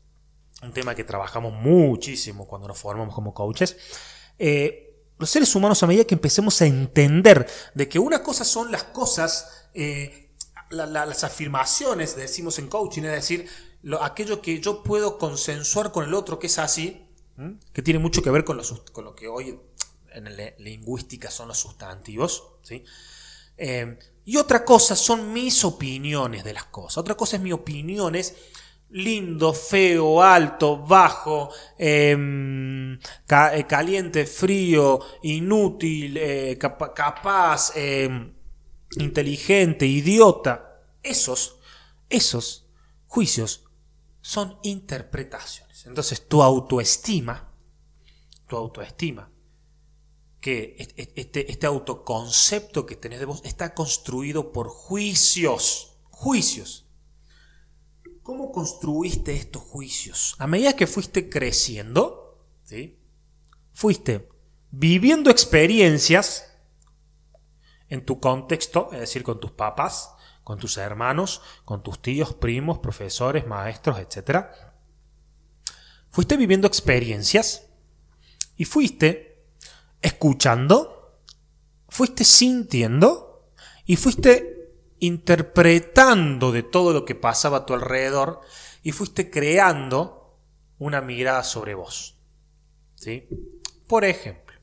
un 0.61 0.71
tema 0.71 0.95
que 0.95 1.03
trabajamos 1.03 1.53
muchísimo 1.53 2.47
cuando 2.47 2.67
nos 2.67 2.79
formamos 2.79 3.13
como 3.13 3.33
coaches, 3.33 3.77
eh, 4.39 4.85
los 5.17 5.29
seres 5.29 5.55
humanos 5.55 5.81
a 5.81 5.87
medida 5.87 6.03
que 6.05 6.15
empecemos 6.15 6.61
a 6.61 6.65
entender 6.65 7.47
de 7.73 7.87
que 7.87 7.99
una 7.99 8.21
cosa 8.21 8.43
son 8.43 8.71
las 8.71 8.83
cosas, 8.83 9.67
eh, 9.73 10.29
las 10.69 11.23
afirmaciones, 11.23 12.15
decimos 12.15 12.59
en 12.59 12.67
coaching, 12.67 13.03
es 13.03 13.11
decir, 13.11 13.47
lo, 13.81 14.03
aquello 14.03 14.41
que 14.41 14.59
yo 14.59 14.83
puedo 14.83 15.17
consensuar 15.17 15.91
con 15.91 16.05
el 16.05 16.13
otro 16.13 16.39
que 16.39 16.47
es 16.47 16.59
así, 16.59 17.01
que 17.73 17.81
tiene 17.81 17.99
mucho 17.99 18.21
que 18.21 18.29
ver 18.29 18.45
con 18.45 18.57
lo, 18.57 18.63
con 18.93 19.03
lo 19.03 19.13
que 19.13 19.27
hoy 19.27 19.59
en 20.11 20.37
la 20.37 20.53
lingüística 20.57 21.29
son 21.29 21.49
los 21.49 21.59
sustantivos, 21.59 22.43
¿sí? 22.61 22.83
Eh, 23.57 23.97
y 24.25 24.37
otra 24.37 24.65
cosa 24.65 24.95
son 24.95 25.31
mis 25.33 25.63
opiniones 25.63 26.43
de 26.43 26.53
las 26.53 26.65
cosas. 26.65 26.97
Otra 26.97 27.15
cosa 27.15 27.35
es 27.35 27.41
mi 27.41 27.51
opinión, 27.51 28.15
es 28.15 28.35
lindo, 28.89 29.53
feo, 29.53 30.21
alto, 30.21 30.77
bajo, 30.77 31.49
em, 31.77 32.93
eh, 32.93 33.65
caliente, 33.67 34.25
frío, 34.25 34.99
inútil, 35.23 36.17
eh, 36.17 36.57
capaz, 36.57 37.75
em, 37.75 38.33
inteligente, 38.97 39.85
idiota. 39.85 40.81
Esos, 41.03 41.57
esos 42.09 42.67
juicios 43.07 43.65
son 44.21 44.57
interpretaciones. 44.63 45.85
Entonces 45.85 46.27
tu 46.27 46.41
autoestima, 46.41 47.53
tu 48.47 48.55
autoestima, 48.55 49.31
que 50.39 50.75
este, 50.95 51.51
este 51.51 51.65
autoconcepto 51.65 52.85
que 52.85 52.95
tenés 52.95 53.19
de 53.19 53.25
vos 53.25 53.41
está 53.43 53.73
construido 53.73 54.51
por 54.51 54.67
juicios, 54.67 55.97
juicios. 56.11 56.84
¿Cómo 58.25 58.51
construiste 58.51 59.35
estos 59.35 59.61
juicios? 59.61 60.35
A 60.39 60.47
medida 60.47 60.75
que 60.75 60.87
fuiste 60.87 61.29
creciendo, 61.29 62.43
¿sí? 62.63 62.99
fuiste 63.71 64.29
viviendo 64.71 65.29
experiencias 65.29 66.57
en 67.87 68.03
tu 68.03 68.19
contexto, 68.19 68.89
es 68.93 68.99
decir, 68.99 69.21
con 69.21 69.39
tus 69.39 69.51
papás, 69.51 70.09
con 70.43 70.57
tus 70.57 70.77
hermanos, 70.77 71.43
con 71.65 71.83
tus 71.83 72.01
tíos, 72.01 72.33
primos, 72.33 72.79
profesores, 72.79 73.45
maestros, 73.45 73.99
etc. 73.99 74.47
Fuiste 76.09 76.35
viviendo 76.35 76.65
experiencias 76.65 77.67
y 78.57 78.65
fuiste 78.65 79.45
escuchando, 80.01 81.21
fuiste 81.89 82.23
sintiendo 82.23 83.51
y 83.85 83.97
fuiste 83.97 84.54
interpretando 84.99 86.51
de 86.51 86.63
todo 86.63 86.93
lo 86.93 87.05
que 87.05 87.15
pasaba 87.15 87.57
a 87.57 87.65
tu 87.65 87.73
alrededor 87.73 88.41
y 88.83 88.91
fuiste 88.91 89.29
creando 89.29 90.39
una 90.77 91.01
mirada 91.01 91.43
sobre 91.43 91.73
vos. 91.73 92.19
¿Sí? 92.95 93.27
Por 93.87 94.05
ejemplo, 94.05 94.59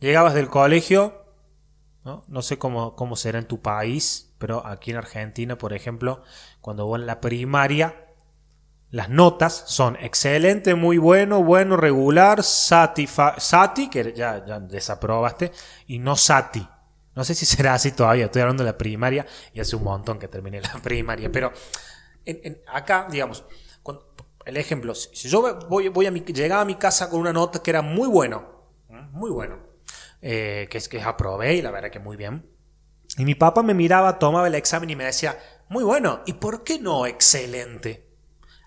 llegabas 0.00 0.34
del 0.34 0.48
colegio, 0.48 1.22
no, 2.04 2.42
sé 2.42 2.58
cómo, 2.58 2.96
cómo 2.96 3.14
será 3.14 3.38
en 3.38 3.46
tu 3.46 3.60
país, 3.62 4.34
pero 4.38 4.66
aquí 4.66 4.90
en 4.90 4.96
Argentina, 4.96 5.56
por 5.56 5.72
ejemplo, 5.72 6.22
cuando 6.60 6.86
vos 6.86 6.98
en 6.98 7.06
la 7.06 7.20
primaria, 7.20 8.08
las 8.90 9.08
notas 9.08 9.64
son 9.68 9.96
excelente, 10.00 10.74
muy 10.74 10.98
bueno, 10.98 11.42
bueno, 11.42 11.76
regular, 11.76 12.42
sati, 12.42 13.06
sati 13.06 13.88
que 13.88 14.12
ya, 14.12 14.44
ya 14.44 14.60
desaprobaste, 14.60 15.52
y 15.86 15.98
no 15.98 16.16
sati. 16.16 16.68
No 17.14 17.24
sé 17.24 17.34
si 17.34 17.44
será 17.44 17.74
así 17.74 17.92
todavía, 17.92 18.26
estoy 18.26 18.42
hablando 18.42 18.64
de 18.64 18.70
la 18.70 18.78
primaria 18.78 19.26
y 19.52 19.60
hace 19.60 19.76
un 19.76 19.84
montón 19.84 20.18
que 20.18 20.28
terminé 20.28 20.60
la 20.60 20.72
primaria, 20.82 21.30
pero 21.30 21.52
acá, 22.66 23.06
digamos, 23.10 23.44
el 24.44 24.56
ejemplo, 24.56 24.94
si 24.94 25.28
yo 25.28 25.66
voy, 25.68 25.88
voy 25.88 26.06
a 26.06 26.10
mi, 26.10 26.20
llegaba 26.20 26.62
a 26.62 26.64
mi 26.64 26.76
casa 26.76 27.08
con 27.08 27.20
una 27.20 27.32
nota 27.32 27.62
que 27.62 27.70
era 27.70 27.82
muy 27.82 28.08
bueno, 28.08 28.66
muy 29.12 29.30
bueno, 29.30 29.58
eh, 30.20 30.66
que 30.70 30.78
es 30.78 30.88
que 30.88 31.00
aprobé 31.02 31.54
y 31.56 31.62
la 31.62 31.70
verdad 31.70 31.90
que 31.90 32.00
muy 32.00 32.16
bien, 32.16 32.48
y 33.18 33.24
mi 33.24 33.34
papá 33.34 33.62
me 33.62 33.74
miraba, 33.74 34.18
tomaba 34.18 34.46
el 34.46 34.54
examen 34.54 34.88
y 34.90 34.96
me 34.96 35.04
decía, 35.04 35.38
muy 35.68 35.84
bueno, 35.84 36.22
¿y 36.26 36.34
por 36.34 36.64
qué 36.64 36.78
no 36.78 37.06
excelente? 37.06 38.11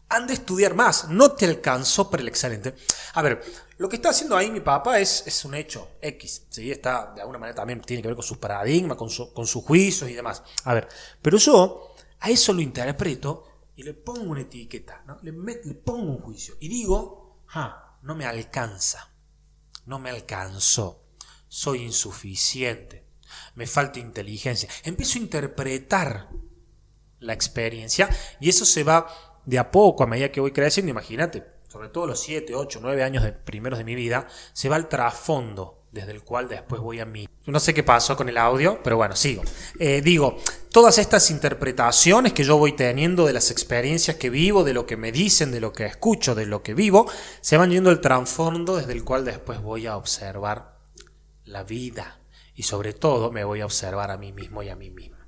Han 0.09 0.27
de 0.27 0.33
estudiar 0.33 0.75
más, 0.75 1.09
no 1.09 1.31
te 1.31 1.45
alcanzó 1.45 2.09
para 2.09 2.21
el 2.21 2.29
excelente. 2.29 2.75
A 3.13 3.21
ver, 3.21 3.43
lo 3.77 3.89
que 3.89 3.95
está 3.97 4.09
haciendo 4.09 4.37
ahí 4.37 4.51
mi 4.51 4.61
papá 4.61 4.99
es, 4.99 5.23
es 5.25 5.43
un 5.45 5.55
hecho 5.55 5.97
X, 6.01 6.43
¿sí? 6.49 6.71
Está, 6.71 7.11
de 7.13 7.21
alguna 7.21 7.39
manera 7.39 7.55
también 7.55 7.81
tiene 7.81 8.01
que 8.01 8.07
ver 8.07 8.15
con 8.15 8.23
sus 8.23 8.37
paradigmas, 8.37 8.97
con, 8.97 9.09
su, 9.09 9.33
con 9.33 9.47
sus 9.47 9.63
juicios 9.63 10.09
y 10.09 10.13
demás. 10.13 10.43
A 10.63 10.73
ver, 10.73 10.87
pero 11.21 11.37
yo 11.37 11.95
a 12.19 12.29
eso 12.29 12.53
lo 12.53 12.61
interpreto 12.61 13.47
y 13.75 13.83
le 13.83 13.93
pongo 13.93 14.31
una 14.31 14.41
etiqueta, 14.41 15.03
¿no? 15.05 15.17
le, 15.21 15.31
le 15.31 15.73
pongo 15.73 16.11
un 16.11 16.19
juicio 16.19 16.55
y 16.59 16.69
digo, 16.69 17.41
ah, 17.53 17.97
no 18.03 18.15
me 18.15 18.25
alcanza, 18.25 19.11
no 19.85 19.99
me 19.99 20.09
alcanzó, 20.09 21.03
soy 21.47 21.81
insuficiente, 21.81 23.05
me 23.55 23.67
falta 23.67 23.99
inteligencia. 23.99 24.69
Empiezo 24.83 25.17
a 25.17 25.23
interpretar 25.23 26.29
la 27.19 27.33
experiencia 27.33 28.09
y 28.39 28.49
eso 28.49 28.65
se 28.65 28.83
va 28.83 29.07
de 29.45 29.59
a 29.59 29.71
poco 29.71 30.03
a 30.03 30.07
medida 30.07 30.31
que 30.31 30.41
voy 30.41 30.51
creciendo, 30.51 30.89
imagínate, 30.89 31.43
sobre 31.67 31.89
todo 31.89 32.07
los 32.07 32.21
7, 32.21 32.55
8, 32.55 32.79
9 32.81 33.03
años 33.03 33.23
de, 33.23 33.33
primeros 33.33 33.77
de 33.79 33.85
mi 33.85 33.95
vida, 33.95 34.27
se 34.53 34.69
va 34.69 34.75
al 34.75 34.87
trasfondo 34.87 35.85
desde 35.91 36.11
el 36.11 36.23
cual 36.23 36.49
después 36.49 36.81
voy 36.81 36.99
a 36.99 37.05
mí. 37.05 37.27
No 37.45 37.59
sé 37.59 37.73
qué 37.73 37.81
pasó 37.81 38.17
con 38.17 38.27
el 38.27 38.37
audio, 38.37 38.81
pero 38.83 38.97
bueno, 38.97 39.15
sigo. 39.15 39.43
Eh, 39.79 40.01
digo, 40.01 40.37
todas 40.69 40.97
estas 40.97 41.31
interpretaciones 41.31 42.33
que 42.33 42.43
yo 42.43 42.57
voy 42.57 42.73
teniendo 42.73 43.25
de 43.25 43.31
las 43.31 43.49
experiencias 43.49 44.17
que 44.17 44.29
vivo, 44.29 44.65
de 44.65 44.73
lo 44.73 44.85
que 44.85 44.97
me 44.97 45.13
dicen, 45.13 45.51
de 45.51 45.61
lo 45.61 45.71
que 45.71 45.85
escucho, 45.85 46.35
de 46.35 46.45
lo 46.45 46.63
que 46.63 46.73
vivo, 46.73 47.09
se 47.39 47.55
van 47.55 47.71
yendo 47.71 47.89
al 47.89 48.01
trasfondo 48.01 48.75
desde 48.75 48.91
el 48.91 49.05
cual 49.05 49.23
después 49.23 49.61
voy 49.61 49.87
a 49.87 49.95
observar 49.95 50.79
la 51.45 51.63
vida. 51.63 52.19
Y 52.55 52.63
sobre 52.63 52.91
todo 52.91 53.31
me 53.31 53.45
voy 53.45 53.61
a 53.61 53.65
observar 53.65 54.11
a 54.11 54.17
mí 54.17 54.33
mismo 54.33 54.63
y 54.63 54.69
a 54.69 54.75
mí 54.75 54.89
misma. 54.89 55.27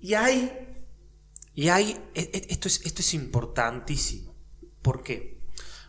Y 0.00 0.14
hay, 0.14 0.67
y 1.58 1.70
hay, 1.70 2.00
e, 2.14 2.20
e, 2.20 2.46
esto 2.50 2.68
es, 2.68 2.82
esto 2.84 3.00
es 3.00 3.14
importantísimo. 3.14 4.32
¿Por 4.80 5.02
qué? 5.02 5.40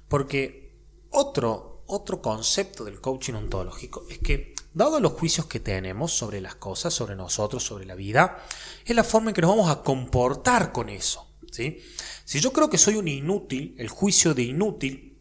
Porque 0.07 0.75
otro, 1.11 1.83
otro 1.85 2.23
concepto 2.23 2.85
del 2.85 2.99
coaching 2.99 3.35
ontológico 3.35 4.03
es 4.09 4.17
que, 4.17 4.55
dado 4.73 4.99
los 4.99 5.11
juicios 5.11 5.45
que 5.45 5.59
tenemos 5.59 6.11
sobre 6.11 6.41
las 6.41 6.55
cosas, 6.55 6.95
sobre 6.95 7.15
nosotros, 7.15 7.63
sobre 7.63 7.85
la 7.85 7.93
vida, 7.93 8.43
es 8.83 8.95
la 8.95 9.03
forma 9.03 9.29
en 9.29 9.35
que 9.35 9.41
nos 9.41 9.51
vamos 9.51 9.69
a 9.69 9.83
comportar 9.83 10.71
con 10.71 10.89
eso. 10.89 11.27
¿sí? 11.51 11.77
Si 12.25 12.39
yo 12.39 12.51
creo 12.51 12.71
que 12.71 12.79
soy 12.79 12.95
un 12.95 13.07
inútil, 13.07 13.75
el 13.77 13.89
juicio 13.89 14.33
de 14.33 14.41
inútil, 14.41 15.19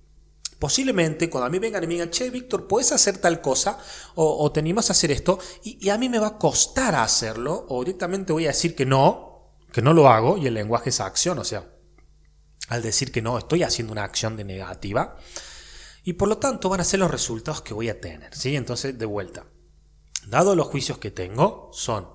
posiblemente 0.59 1.28
cuando 1.28 1.49
a 1.49 1.50
mí 1.50 1.59
vengan 1.59 1.85
y 1.85 1.88
me 1.88 1.93
digan, 1.93 2.11
che, 2.11 2.31
Víctor, 2.31 2.67
¿puedes 2.67 2.90
hacer 2.93 3.19
tal 3.19 3.43
cosa? 3.43 3.78
O, 4.14 4.50
te 4.50 4.61
animas 4.61 4.88
a 4.88 4.93
hacer 4.95 5.11
esto, 5.11 5.38
y, 5.62 5.76
y, 5.78 5.90
a 5.90 5.99
mí 5.99 6.09
me 6.09 6.19
va 6.19 6.28
a 6.28 6.38
costar 6.38 6.95
hacerlo, 6.95 7.67
o 7.69 7.85
directamente 7.85 8.33
voy 8.33 8.47
a 8.47 8.49
decir 8.49 8.75
que 8.75 8.87
no, 8.87 9.28
que 9.73 9.83
no 9.83 9.93
lo 9.93 10.09
hago, 10.09 10.39
y 10.39 10.47
el 10.47 10.55
lenguaje 10.55 10.91
es 10.91 11.01
acción, 11.01 11.39
o 11.39 11.45
sea, 11.45 11.69
al 12.69 12.83
decir 12.83 13.13
que 13.13 13.23
no 13.23 13.39
estoy 13.39 13.63
haciendo 13.63 13.93
una 13.93 14.05
acción 14.05 14.37
de 14.37 14.45
negativa 14.45 15.17
y 16.05 16.15
por 16.15 16.29
lo 16.29 16.39
tanto 16.39 16.69
van 16.69 16.81
a 16.81 16.85
ser 16.85 17.01
los 17.01 17.11
resultados 17.11 17.61
que 17.61 17.75
voy 17.75 17.89
a 17.89 18.01
tener. 18.01 18.35
¿sí? 18.35 18.57
Entonces, 18.57 18.99
de 18.99 19.07
vuelta, 19.07 19.47
dado 20.27 20.55
los 20.55 20.69
juicios 20.69 20.99
que 20.99 21.11
tengo, 21.11 21.71
son 21.73 22.09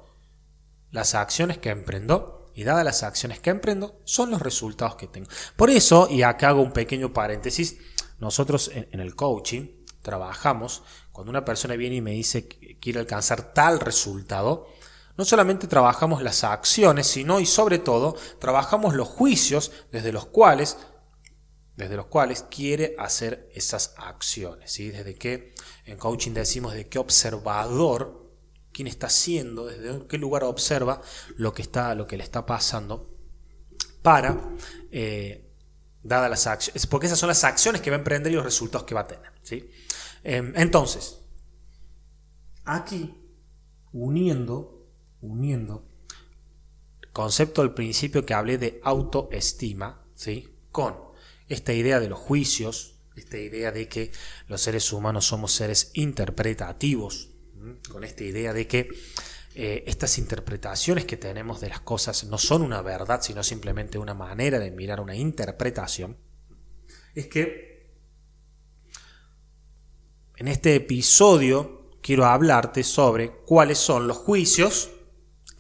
las 0.92 1.16
acciones 1.16 1.58
que 1.58 1.70
emprendo 1.70 2.52
y 2.56 2.64
dadas 2.64 2.86
las 2.86 3.04
acciones 3.04 3.40
que 3.40 3.50
emprendo, 3.50 4.00
son 4.04 4.30
los 4.30 4.42
resultados 4.42 4.96
que 4.96 5.08
tengo. 5.08 5.28
Por 5.56 5.70
eso, 5.70 6.08
y 6.10 6.22
acá 6.22 6.50
hago 6.50 6.62
un 6.62 6.72
pequeño 6.72 7.14
paréntesis, 7.14 7.78
nosotros 8.20 8.72
en, 8.74 9.00
el 9.00 9.16
coaching 9.16 9.86
trabajamos, 10.02 10.84
cuando 11.12 11.32
una 11.32 11.46
persona 11.46 11.76
viene 11.76 11.96
y 11.96 12.02
me 12.02 12.12
dice 12.12 12.48
que 12.48 12.80
quiere 12.80 13.00
alcanzar 13.00 13.54
tal 13.54 13.80
resultado, 13.80 14.68
no 15.18 15.26
solamente 15.26 15.68
trabajamos 15.68 16.24
las 16.24 16.44
acciones, 16.44 17.08
sino 17.08 17.40
y 17.40 17.46
sobre 17.46 17.80
todo 17.80 18.16
trabajamos 18.40 18.96
los 18.96 19.08
juicios 19.08 19.72
desde 19.92 20.12
los 20.12 20.26
cuales 20.26 20.78
desde 21.76 21.96
los 21.96 22.06
cuales 22.06 22.46
quiere 22.50 22.96
hacer 23.00 23.50
esas 23.54 23.96
acciones, 23.98 24.72
¿sí? 24.72 24.92
Desde 24.92 25.16
que 25.16 25.56
en 25.86 25.98
coaching 25.98 26.32
decimos 26.32 26.74
de 26.74 26.88
qué 26.88 27.00
observador, 27.00 28.32
quién 28.72 28.88
está 28.88 29.08
haciendo, 29.08 29.66
desde 29.66 30.06
qué 30.08 30.18
lugar 30.18 30.44
observa 30.44 31.02
lo 31.36 31.54
que, 31.54 31.64
está, 31.64 31.96
lo 31.96 32.06
que 32.06 32.18
le 32.18 32.24
está 32.24 32.46
pasando 32.46 33.18
para, 34.04 34.40
eh, 34.92 35.52
dadas 36.04 36.30
las 36.30 36.48
acciones, 36.48 36.86
porque 36.86 37.08
esas 37.08 37.18
son 37.18 37.30
las 37.30 37.44
acciones 37.44 37.82
que 37.82 37.90
va 37.90 37.96
a 37.96 38.00
emprender 38.00 38.32
y 38.32 38.36
los 38.36 38.44
resultados 38.44 38.86
que 38.86 38.94
va 38.94 39.02
a 39.02 39.08
tener, 39.08 39.32
¿sí? 39.42 39.72
Em, 40.24 40.54
entonces, 40.56 41.20
aquí, 42.66 43.20
uniendo 43.92 44.73
uniendo 45.24 45.88
concepto 47.14 47.62
al 47.62 47.74
principio 47.74 48.26
que 48.26 48.34
hablé 48.34 48.58
de 48.58 48.82
autoestima, 48.84 50.04
¿sí? 50.16 50.58
Con 50.72 50.96
esta 51.48 51.72
idea 51.72 52.00
de 52.00 52.10
los 52.10 52.20
juicios, 52.20 52.96
esta 53.16 53.38
idea 53.38 53.72
de 53.72 53.88
que 53.88 54.12
los 54.48 54.62
seres 54.62 54.92
humanos 54.92 55.26
somos 55.26 55.54
seres 55.54 55.92
interpretativos, 55.94 57.30
con 57.90 58.04
esta 58.04 58.24
idea 58.24 58.52
de 58.52 58.68
que 58.68 58.90
eh, 59.56 59.84
estas 59.86 60.18
interpretaciones 60.18 61.06
que 61.06 61.16
tenemos 61.16 61.62
de 61.62 61.70
las 61.70 61.82
cosas 61.82 62.24
no 62.24 62.40
son 62.40 62.64
una 62.64 62.82
verdad, 62.82 63.22
sino 63.22 63.44
simplemente 63.44 64.00
una 64.00 64.16
manera 64.16 64.58
de 64.58 64.72
mirar 64.72 65.00
una 65.00 65.16
interpretación. 65.16 66.18
es 67.14 67.28
que 67.28 67.72
en 70.38 70.48
este 70.48 70.74
episodio 70.74 71.92
quiero 72.02 72.26
hablarte 72.26 72.84
sobre 72.84 73.30
cuáles 73.46 73.78
son 73.78 74.08
los 74.08 74.18
juicios 74.18 74.93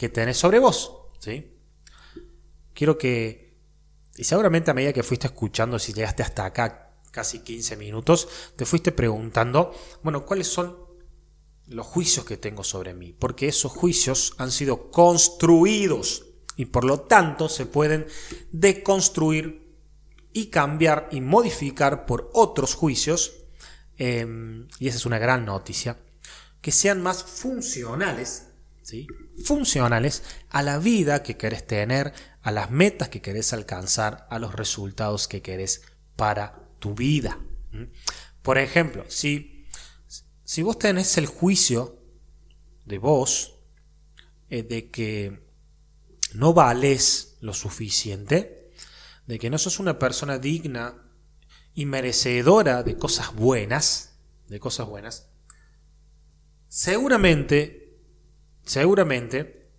que 0.03 0.09
tenés 0.09 0.35
sobre 0.35 0.59
vos. 0.59 0.91
¿sí? 1.17 1.55
Quiero 2.73 2.97
que, 2.97 3.55
y 4.17 4.25
seguramente 4.25 4.69
a 4.69 4.73
medida 4.73 4.91
que 4.91 5.01
fuiste 5.01 5.27
escuchando, 5.27 5.79
si 5.79 5.93
llegaste 5.93 6.23
hasta 6.23 6.43
acá 6.43 6.97
casi 7.09 7.39
15 7.39 7.77
minutos, 7.77 8.27
te 8.57 8.65
fuiste 8.65 8.91
preguntando, 8.91 9.73
bueno, 10.01 10.25
¿cuáles 10.25 10.47
son 10.47 10.77
los 11.67 11.87
juicios 11.87 12.25
que 12.25 12.35
tengo 12.35 12.65
sobre 12.65 12.93
mí? 12.93 13.15
Porque 13.17 13.47
esos 13.47 13.71
juicios 13.71 14.33
han 14.39 14.51
sido 14.51 14.91
construidos 14.91 16.25
y 16.57 16.65
por 16.65 16.83
lo 16.83 16.99
tanto 16.99 17.47
se 17.47 17.65
pueden 17.65 18.05
deconstruir 18.51 19.73
y 20.33 20.47
cambiar 20.47 21.07
y 21.13 21.21
modificar 21.21 22.05
por 22.05 22.29
otros 22.33 22.75
juicios, 22.75 23.45
em, 23.97 24.67
y 24.79 24.89
esa 24.89 24.97
es 24.97 25.05
una 25.05 25.17
gran 25.17 25.45
noticia, 25.45 25.97
que 26.59 26.73
sean 26.73 27.01
más 27.01 27.23
funcionales, 27.23 28.47
funcionales 29.43 30.23
a 30.49 30.63
la 30.63 30.77
vida 30.77 31.23
que 31.23 31.37
querés 31.37 31.65
tener, 31.65 32.13
a 32.41 32.51
las 32.51 32.69
metas 32.69 33.09
que 33.09 33.21
querés 33.21 33.53
alcanzar, 33.53 34.27
a 34.29 34.39
los 34.39 34.53
resultados 34.53 35.27
que 35.27 35.41
querés 35.41 35.81
para 36.15 36.69
tu 36.79 36.95
vida. 36.95 37.39
Por 38.41 38.57
ejemplo, 38.57 39.05
si, 39.07 39.67
si 40.43 40.61
vos 40.61 40.77
tenés 40.77 41.17
el 41.17 41.27
juicio 41.27 41.99
de 42.85 42.97
vos, 42.97 43.59
eh, 44.49 44.63
de 44.63 44.91
que 44.91 45.41
no 46.33 46.53
vales 46.53 47.37
lo 47.41 47.53
suficiente, 47.53 48.71
de 49.27 49.39
que 49.39 49.49
no 49.49 49.57
sos 49.57 49.79
una 49.79 49.97
persona 49.99 50.37
digna 50.37 51.09
y 51.73 51.85
merecedora 51.85 52.83
de 52.83 52.97
cosas 52.97 53.33
buenas, 53.33 54.19
de 54.47 54.59
cosas 54.59 54.87
buenas, 54.87 55.29
seguramente, 56.67 57.82
seguramente, 58.63 59.69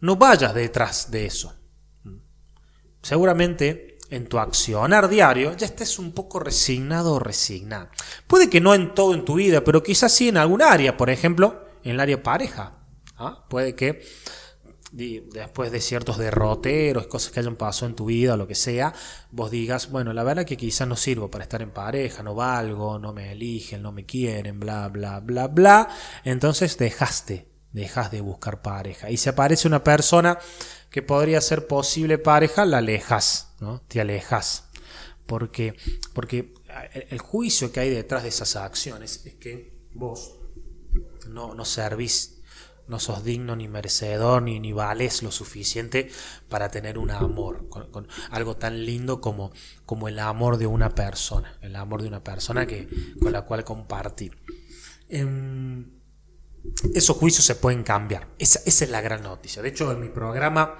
no 0.00 0.16
vayas 0.16 0.54
detrás 0.54 1.10
de 1.10 1.26
eso. 1.26 1.54
Seguramente 3.02 3.98
en 4.10 4.26
tu 4.26 4.38
accionar 4.38 5.08
diario 5.08 5.56
ya 5.56 5.66
estés 5.66 5.98
un 5.98 6.12
poco 6.12 6.38
resignado 6.38 7.14
o 7.14 7.18
resignada. 7.18 7.90
Puede 8.26 8.48
que 8.48 8.60
no 8.60 8.74
en 8.74 8.94
todo 8.94 9.14
en 9.14 9.24
tu 9.24 9.34
vida, 9.34 9.64
pero 9.64 9.82
quizás 9.82 10.12
sí 10.12 10.28
en 10.28 10.36
algún 10.36 10.62
área, 10.62 10.96
por 10.96 11.10
ejemplo, 11.10 11.66
en 11.82 11.92
el 11.92 12.00
área 12.00 12.22
pareja. 12.22 12.78
¿ah? 13.16 13.44
Puede 13.48 13.74
que 13.74 14.02
después 14.94 15.72
de 15.72 15.80
ciertos 15.80 16.18
derroteros, 16.18 17.08
cosas 17.08 17.32
que 17.32 17.40
hayan 17.40 17.56
pasado 17.56 17.86
en 17.86 17.96
tu 17.96 18.06
vida 18.06 18.34
o 18.34 18.36
lo 18.36 18.46
que 18.46 18.54
sea, 18.54 18.94
vos 19.32 19.50
digas, 19.50 19.90
bueno, 19.90 20.12
la 20.12 20.22
verdad 20.22 20.46
que 20.46 20.56
quizás 20.56 20.86
no 20.86 20.94
sirvo 20.94 21.30
para 21.30 21.42
estar 21.42 21.62
en 21.62 21.72
pareja, 21.72 22.22
no 22.22 22.36
valgo, 22.36 23.00
no 23.00 23.12
me 23.12 23.32
eligen, 23.32 23.82
no 23.82 23.90
me 23.90 24.06
quieren, 24.06 24.60
bla, 24.60 24.88
bla, 24.88 25.18
bla, 25.18 25.48
bla. 25.48 25.88
Entonces 26.22 26.78
dejaste, 26.78 27.48
dejas 27.74 28.10
de 28.10 28.22
buscar 28.22 28.62
pareja. 28.62 29.10
Y 29.10 29.18
si 29.18 29.28
aparece 29.28 29.68
una 29.68 29.84
persona 29.84 30.38
que 30.90 31.02
podría 31.02 31.40
ser 31.42 31.66
posible 31.66 32.16
pareja, 32.16 32.64
la 32.64 32.78
alejas, 32.78 33.54
¿no? 33.60 33.82
Te 33.88 34.00
alejas. 34.00 34.70
Porque, 35.26 35.74
porque 36.14 36.54
el 37.10 37.18
juicio 37.18 37.72
que 37.72 37.80
hay 37.80 37.90
detrás 37.90 38.22
de 38.22 38.30
esas 38.30 38.56
acciones 38.56 39.26
es 39.26 39.34
que 39.34 39.74
vos 39.92 40.36
no, 41.28 41.54
no 41.54 41.64
servís 41.64 42.34
no 42.86 43.00
sos 43.00 43.24
digno 43.24 43.56
ni 43.56 43.68
merecedor 43.68 44.42
ni, 44.42 44.60
ni 44.60 44.72
vales 44.72 45.22
lo 45.22 45.30
suficiente 45.30 46.10
para 46.48 46.70
tener 46.70 46.98
un 46.98 47.10
amor, 47.10 47.68
con, 47.68 48.08
algo 48.30 48.56
tan 48.56 48.84
lindo 48.84 49.20
como, 49.20 49.52
como 49.86 50.08
el 50.08 50.18
amor 50.18 50.58
de 50.58 50.66
una 50.66 50.90
persona, 50.90 51.58
el 51.62 51.76
amor 51.76 52.02
de 52.02 52.08
una 52.08 52.22
persona 52.22 52.66
que, 52.66 52.88
con 53.20 53.32
la 53.32 53.42
cual 53.42 53.64
compartir. 53.64 54.36
Em, 55.08 56.03
esos 56.94 57.16
juicios 57.16 57.44
se 57.44 57.54
pueden 57.54 57.82
cambiar, 57.82 58.28
esa, 58.38 58.60
es 58.64 58.88
la 58.88 59.00
gran 59.00 59.22
noticia. 59.22 59.62
De 59.62 59.68
hecho, 59.68 59.90
en 59.92 60.00
mi 60.00 60.08
programa 60.08 60.78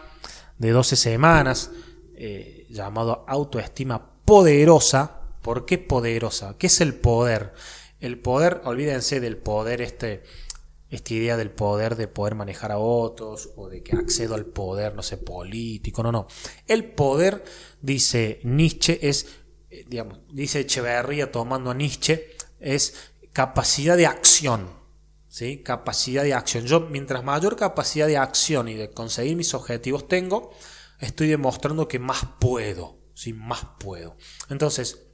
de 0.58 0.70
12 0.70 0.96
semanas, 0.96 1.70
eh, 2.16 2.66
llamado 2.70 3.24
Autoestima 3.28 4.22
Poderosa, 4.24 5.20
¿por 5.42 5.66
qué 5.66 5.78
poderosa? 5.78 6.56
¿Qué 6.58 6.68
es 6.68 6.80
el 6.80 6.94
poder? 6.94 7.52
El 8.00 8.18
poder, 8.18 8.62
olvídense 8.64 9.20
del 9.20 9.36
poder 9.36 9.82
este 9.82 10.22
esta 10.94 11.14
idea 11.14 11.36
del 11.36 11.50
poder 11.50 11.96
de 11.96 12.08
poder 12.08 12.34
manejar 12.34 12.72
a 12.72 12.78
otros 12.78 13.50
o 13.56 13.68
de 13.68 13.82
que 13.82 13.96
accedo 13.96 14.34
al 14.34 14.46
poder, 14.46 14.94
no 14.94 15.02
sé, 15.02 15.16
político, 15.16 16.02
no, 16.02 16.12
no. 16.12 16.26
El 16.66 16.84
poder, 16.84 17.44
dice 17.82 18.40
Nietzsche, 18.44 18.98
es, 19.02 19.26
eh, 19.70 19.84
digamos, 19.88 20.20
dice 20.30 20.60
Echeverría 20.60 21.32
tomando 21.32 21.70
a 21.70 21.74
Nietzsche, 21.74 22.36
es 22.60 23.12
capacidad 23.32 23.96
de 23.96 24.06
acción, 24.06 24.68
Capacidad 25.64 26.22
de 26.22 26.34
acción. 26.34 26.64
Yo, 26.64 26.80
mientras 26.80 27.24
mayor 27.24 27.56
capacidad 27.56 28.06
de 28.06 28.16
acción 28.16 28.68
y 28.68 28.74
de 28.74 28.90
conseguir 28.90 29.36
mis 29.36 29.54
objetivos 29.54 30.06
tengo, 30.06 30.52
estoy 31.00 31.28
demostrando 31.28 31.88
que 31.88 31.98
más 31.98 32.24
puedo, 32.38 32.98
¿sí? 33.14 33.32
Más 33.32 33.66
puedo. 33.78 34.16
Entonces, 34.48 35.04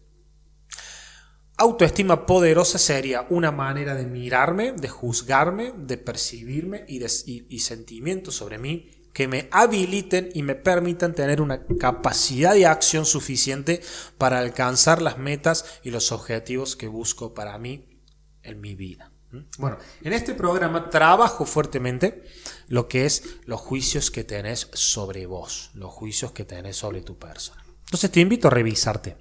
Autoestima 1.61 2.25
poderosa 2.25 2.79
sería 2.79 3.27
una 3.29 3.53
manera 3.53 3.95
de 3.95 4.07
mirarme, 4.07 4.73
de 4.73 4.89
juzgarme, 4.89 5.75
de 5.77 5.99
percibirme 5.99 6.87
y, 6.89 7.01
de, 7.01 7.11
sentimientos 7.59 8.35
sobre 8.37 8.57
mí 8.57 8.91
que 9.13 9.29
me 9.29 9.47
habiliten 9.51 10.31
y 10.33 10.43
me 10.43 10.55
permitan 10.55 11.15
tener 11.15 11.43
una 11.43 11.67
capacidad 11.79 12.55
de 12.55 12.65
acción 12.65 13.05
suficiente 13.05 13.83
para 14.17 14.39
alcanzar 14.39 15.03
las 15.03 15.19
metas 15.19 15.67
y 15.83 15.91
los 15.91 16.13
objetivos 16.13 16.77
que 16.77 16.89
busco 16.89 17.35
para 17.35 17.59
mí 17.59 18.01
en 18.43 18.63
mi 18.63 18.75
vida. 18.75 19.13
Bueno, 19.59 19.79
en 20.03 20.13
este 20.13 20.35
programa 20.35 20.91
trabajo 20.91 21.45
fuertemente 21.45 22.25
lo 22.67 22.89
que 22.89 23.07
es 23.07 23.23
los 23.45 23.61
juicios 23.61 24.11
que 24.11 24.25
tenés 24.25 24.69
sobre 24.73 25.27
vos, 25.27 25.71
los 25.75 25.93
juicios 25.93 26.33
que 26.33 26.45
tenés 26.45 26.77
sobre 26.77 27.03
tu 27.03 27.19
persona. 27.19 27.65
Entonces 27.85 28.11
te 28.11 28.21
invito 28.21 28.49
a 28.49 28.51
revisarte, 28.51 29.17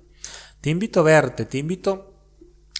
te 0.61 0.69
invito 0.69 1.01
a 1.01 1.03
verte, 1.03 1.45
te 1.45 1.59
invito 1.59 2.13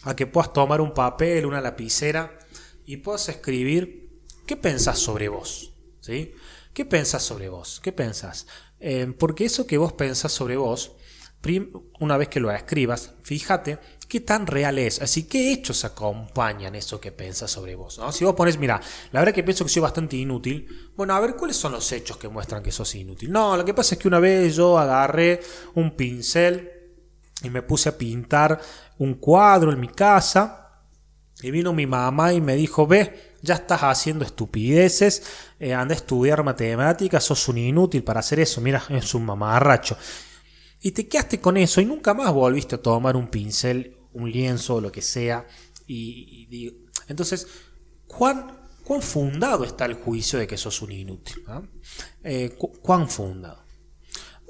a 0.04 0.16
que 0.16 0.28
puedas 0.28 0.54
tomar 0.54 0.82
un 0.82 0.94
papel, 0.94 1.46
una 1.46 1.62
lapicera 1.62 2.40
y 2.86 2.98
puedas 2.98 3.30
escribir 3.30 4.10
qué 4.48 4.58
pensás 4.58 4.98
sobre 4.98 5.30
vos. 5.30 5.74
¿sí? 6.02 6.34
¿Qué 6.74 6.86
pensás 6.86 7.24
sobre 7.24 7.50
vos? 7.50 7.80
¿Qué 7.84 7.92
pensás? 7.92 8.48
Eh, 8.80 9.14
porque 9.20 9.46
eso 9.46 9.68
que 9.68 9.78
vos 9.78 9.94
pensás 9.94 10.32
sobre 10.32 10.58
vos, 10.58 10.94
una 12.00 12.18
vez 12.18 12.30
que 12.30 12.40
lo 12.40 12.52
escribas, 12.52 13.14
fíjate 13.24 13.80
qué 14.10 14.20
tan 14.20 14.48
real 14.48 14.80
es. 14.80 15.02
Así, 15.02 15.24
qué 15.24 15.54
hechos 15.54 15.86
acompañan 15.86 16.76
eso 16.76 17.00
que 17.00 17.12
pensás 17.12 17.52
sobre 17.52 17.76
vos. 17.76 18.00
¿no? 18.00 18.12
Si 18.12 18.26
vos 18.26 18.36
pones, 18.36 18.58
mira, 18.58 18.82
la 19.12 19.22
verdad 19.22 19.34
que 19.34 19.44
pienso 19.44 19.64
que 19.64 19.70
soy 19.70 19.84
bastante 19.84 20.18
inútil, 20.18 20.92
bueno, 20.98 21.14
a 21.14 21.20
ver, 21.20 21.36
¿cuáles 21.36 21.56
son 21.56 21.72
los 21.72 21.90
hechos 21.92 22.18
que 22.18 22.28
muestran 22.28 22.64
que 22.64 22.72
sos 22.72 22.94
inútil? 22.96 23.32
No, 23.32 23.56
lo 23.56 23.64
que 23.64 23.74
pasa 23.74 23.96
es 23.96 24.02
que 24.02 24.08
una 24.08 24.20
vez 24.20 24.56
yo 24.56 24.78
agarré 24.78 25.40
un 25.76 25.96
pincel 25.96 26.72
y 27.44 27.50
me 27.50 27.62
puse 27.62 27.90
a 27.90 27.98
pintar 27.98 28.60
un 28.98 29.14
cuadro 29.14 29.72
en 29.72 29.80
mi 29.80 29.88
casa. 29.88 30.56
Y 31.42 31.52
vino 31.52 31.72
mi 31.72 31.86
mamá 31.86 32.34
y 32.34 32.42
me 32.42 32.56
dijo, 32.56 32.86
ve, 32.86 33.38
ya 33.42 33.56
estás 33.56 33.82
haciendo 33.84 34.26
estupideces, 34.26 35.24
eh, 35.58 35.74
anda 35.74 35.94
a 35.94 35.98
estudiar 35.98 36.44
matemáticas, 36.44 37.24
sos 37.24 37.48
un 37.48 37.60
inútil 37.60 38.04
para 38.04 38.20
hacer 38.20 38.42
eso, 38.42 38.60
mira, 38.60 38.84
es 38.90 39.14
un 39.14 39.26
mamarracho. 39.26 39.96
Y 40.82 40.92
te 40.92 41.08
quedaste 41.08 41.40
con 41.40 41.56
eso 41.56 41.80
y 41.80 41.86
nunca 41.86 42.14
más 42.14 42.34
volviste 42.34 42.76
a 42.76 42.82
tomar 42.82 43.16
un 43.16 43.30
pincel, 43.30 43.99
un 44.14 44.32
lienzo 44.32 44.76
o 44.76 44.82
lo 44.82 44.92
que 44.92 45.02
sea. 45.02 45.46
Y, 45.88 46.74
entonces, 47.08 47.48
¿cuán, 48.08 48.70
¿cuán 48.84 49.02
fundado 49.02 49.64
está 49.64 49.86
el 49.86 49.96
juicio 49.96 50.40
de 50.40 50.48
que 50.48 50.58
sos 50.58 50.82
un 50.82 50.92
inútil? 50.92 51.44
Eh, 52.24 52.58
¿Cuán 52.82 53.10
fundado? 53.10 53.64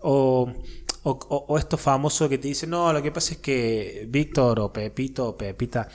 O 0.01 0.53
o, 1.03 1.57
esto 1.57 1.77
famoso 1.77 2.27
que 2.27 2.37
te 2.37 2.49
dicen, 2.49 2.71
no, 2.71 2.91
lo 2.91 3.01
que 3.01 3.11
pasa 3.11 3.33
es 3.33 3.39
que 3.39 4.05
Víctor 4.09 4.59
o 4.59 4.73
Pepito 4.73 5.29
o 5.29 5.37
Pepita 5.37 5.89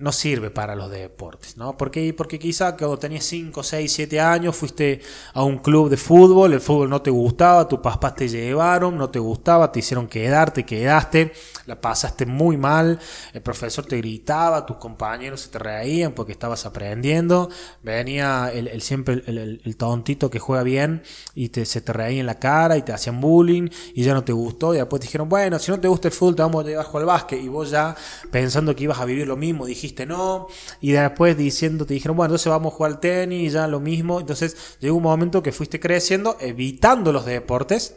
no 0.00 0.12
sirve 0.12 0.50
para 0.50 0.74
los 0.74 0.90
deportes, 0.90 1.56
¿no? 1.56 1.76
Porque, 1.76 2.12
porque 2.12 2.38
quizá 2.38 2.76
cuando 2.76 2.98
tenías 2.98 3.24
5, 3.24 3.62
6, 3.62 3.92
7 3.92 4.20
años 4.20 4.56
fuiste 4.56 5.00
a 5.32 5.44
un 5.44 5.58
club 5.58 5.88
de 5.88 5.96
fútbol, 5.96 6.52
el 6.52 6.60
fútbol 6.60 6.90
no 6.90 7.02
te 7.02 7.10
gustaba, 7.10 7.68
tus 7.68 7.78
papás 7.78 8.16
te 8.16 8.28
llevaron, 8.28 8.96
no 8.96 9.10
te 9.10 9.18
gustaba, 9.18 9.70
te 9.70 9.78
hicieron 9.78 10.08
quedar, 10.08 10.52
te 10.52 10.64
quedaste, 10.64 11.32
la 11.66 11.80
pasaste 11.80 12.26
muy 12.26 12.56
mal, 12.56 12.98
el 13.32 13.42
profesor 13.42 13.86
te 13.86 13.96
gritaba, 13.98 14.66
tus 14.66 14.76
compañeros 14.76 15.42
se 15.42 15.50
te 15.50 15.58
reían 15.58 16.12
porque 16.12 16.32
estabas 16.32 16.66
aprendiendo, 16.66 17.50
venía 17.82 18.50
el, 18.52 18.82
siempre 18.82 19.22
el, 19.26 19.76
tontito 19.76 20.30
que 20.30 20.38
juega 20.38 20.62
bien 20.62 21.02
y 21.34 21.48
te, 21.50 21.64
se 21.64 21.80
te 21.80 21.92
reía 21.92 22.20
en 22.20 22.26
la 22.26 22.38
cara 22.38 22.76
y 22.76 22.82
te 22.82 22.92
hacían 22.92 23.20
bullying 23.20 23.68
y 23.94 24.02
ya 24.02 24.14
no 24.14 24.24
te 24.24 24.32
gustó 24.32 24.74
y 24.74 24.78
después 24.78 25.00
te 25.00 25.06
dijeron, 25.06 25.28
bueno, 25.28 25.58
si 25.58 25.70
no 25.70 25.80
te 25.80 25.88
gusta 25.88 26.08
el 26.08 26.14
fútbol 26.14 26.36
te 26.36 26.42
vamos 26.42 26.64
a 26.64 26.68
llevar 26.68 26.86
al 26.92 27.04
básquet 27.04 27.42
y 27.42 27.48
vos 27.48 27.70
ya 27.70 27.94
pensando 28.30 28.74
que 28.74 28.84
ibas 28.84 28.98
a 28.98 29.04
vivir 29.04 29.26
lo 29.26 29.36
mismo 29.36 29.66
dijiste 29.74 30.06
no 30.06 30.46
y 30.80 30.92
después 30.92 31.36
diciendo 31.36 31.84
te 31.86 31.94
dijeron, 31.94 32.16
bueno, 32.16 32.30
entonces 32.30 32.50
vamos 32.50 32.72
a 32.72 32.76
jugar 32.76 32.92
al 32.92 33.00
tenis 33.00 33.52
ya 33.52 33.66
lo 33.66 33.80
mismo, 33.80 34.20
entonces 34.20 34.76
llegó 34.80 34.96
un 34.96 35.02
momento 35.02 35.42
que 35.42 35.52
fuiste 35.52 35.80
creciendo 35.80 36.36
evitando 36.40 37.12
los 37.12 37.24
deportes 37.24 37.94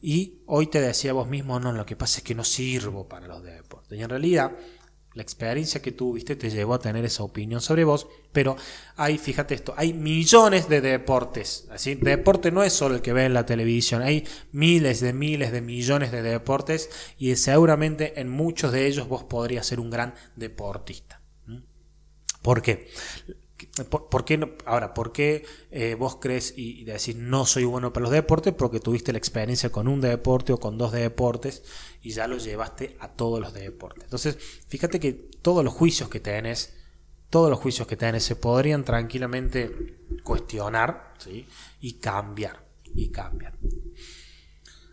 Y 0.00 0.42
hoy 0.46 0.68
te 0.68 0.80
decía 0.80 1.12
vos 1.12 1.28
mismo, 1.28 1.58
no, 1.58 1.72
lo 1.72 1.84
que 1.84 1.96
pasa 1.96 2.18
es 2.18 2.24
que 2.24 2.34
no 2.34 2.44
sirvo 2.44 3.08
para 3.08 3.26
los 3.26 3.42
deportes. 3.42 3.98
Y 3.98 4.02
en 4.02 4.08
realidad 4.08 4.52
la 5.18 5.22
experiencia 5.22 5.82
que 5.82 5.90
tuviste 5.90 6.36
te 6.36 6.48
llevó 6.48 6.74
a 6.74 6.78
tener 6.78 7.04
esa 7.04 7.24
opinión 7.24 7.60
sobre 7.60 7.82
vos, 7.82 8.06
pero 8.30 8.56
hay, 8.94 9.18
fíjate 9.18 9.56
esto, 9.56 9.74
hay 9.76 9.92
millones 9.92 10.68
de 10.68 10.80
deportes. 10.80 11.66
Así, 11.72 11.96
deporte 11.96 12.52
no 12.52 12.62
es 12.62 12.72
solo 12.72 12.94
el 12.94 13.02
que 13.02 13.12
ve 13.12 13.24
en 13.24 13.34
la 13.34 13.44
televisión, 13.44 14.00
hay 14.00 14.24
miles 14.52 15.00
de 15.00 15.12
miles 15.12 15.50
de 15.50 15.60
millones 15.60 16.12
de 16.12 16.22
deportes 16.22 16.88
y 17.18 17.34
seguramente 17.34 18.20
en 18.20 18.28
muchos 18.28 18.70
de 18.70 18.86
ellos 18.86 19.08
vos 19.08 19.24
podrías 19.24 19.66
ser 19.66 19.80
un 19.80 19.90
gran 19.90 20.14
deportista. 20.36 21.20
¿Por 22.40 22.62
qué? 22.62 22.86
¿Por, 23.84 24.24
qué 24.24 24.56
ahora, 24.64 24.94
¿por 24.94 25.12
qué 25.12 25.44
eh, 25.70 25.94
vos 25.94 26.16
crees 26.20 26.54
y, 26.56 26.84
decís 26.84 27.16
no 27.16 27.46
soy 27.46 27.64
bueno 27.64 27.92
para 27.92 28.04
los 28.04 28.12
deportes? 28.12 28.54
Porque 28.54 28.80
tuviste 28.80 29.12
la 29.12 29.18
experiencia 29.18 29.70
con 29.70 29.88
un 29.88 30.00
deporte 30.00 30.52
o 30.52 30.58
con 30.58 30.78
dos 30.78 30.92
deportes 30.92 31.62
y 32.02 32.10
ya 32.10 32.26
lo 32.26 32.38
llevaste 32.38 32.96
a 33.00 33.08
todos 33.08 33.40
los 33.40 33.52
deportes. 33.52 34.04
Entonces, 34.04 34.38
fíjate 34.68 35.00
que 35.00 35.12
todos 35.12 35.64
los 35.64 35.72
juicios 35.74 36.08
que 36.08 36.20
tenés, 36.20 36.74
todos 37.30 37.50
los 37.50 37.58
juicios 37.58 37.86
que 37.86 37.96
tenés 37.96 38.24
se 38.24 38.36
podrían 38.36 38.84
tranquilamente 38.84 39.96
cuestionar 40.22 41.14
y 41.80 41.94
cambiar. 41.94 42.66
Y 42.94 43.08
cambiar. 43.10 43.52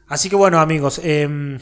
Así 0.07 0.29
que 0.29 0.35
bueno, 0.35 0.59
amigos, 0.59 0.99
eh, 1.03 1.57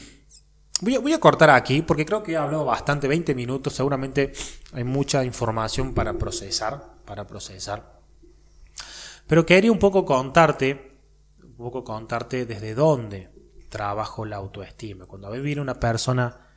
Voy 0.83 1.13
a, 1.13 1.19
cortar 1.19 1.49
aquí 1.49 1.81
porque 1.81 2.05
creo 2.05 2.23
que 2.23 2.33
he 2.33 2.37
hablado 2.37 2.65
bastante, 2.65 3.07
20 3.07 3.33
minutos, 3.35 3.73
seguramente 3.73 4.33
hay 4.73 4.83
mucha 4.83 5.23
información 5.23 5.93
para 5.93 6.17
procesar, 6.17 6.92
para 7.05 7.27
procesar. 7.27 7.99
Pero 9.27 9.45
quería 9.45 9.71
un 9.71 9.79
poco 9.79 10.05
contarte, 10.05 10.99
un 11.41 11.55
poco 11.55 11.83
contarte 11.83 12.45
desde 12.45 12.75
dónde 12.75 13.31
trabajo 13.69 14.25
la 14.25 14.35
autoestima. 14.35 15.05
Cuando 15.05 15.31
viene 15.31 15.61
una 15.61 15.79
persona 15.79 16.47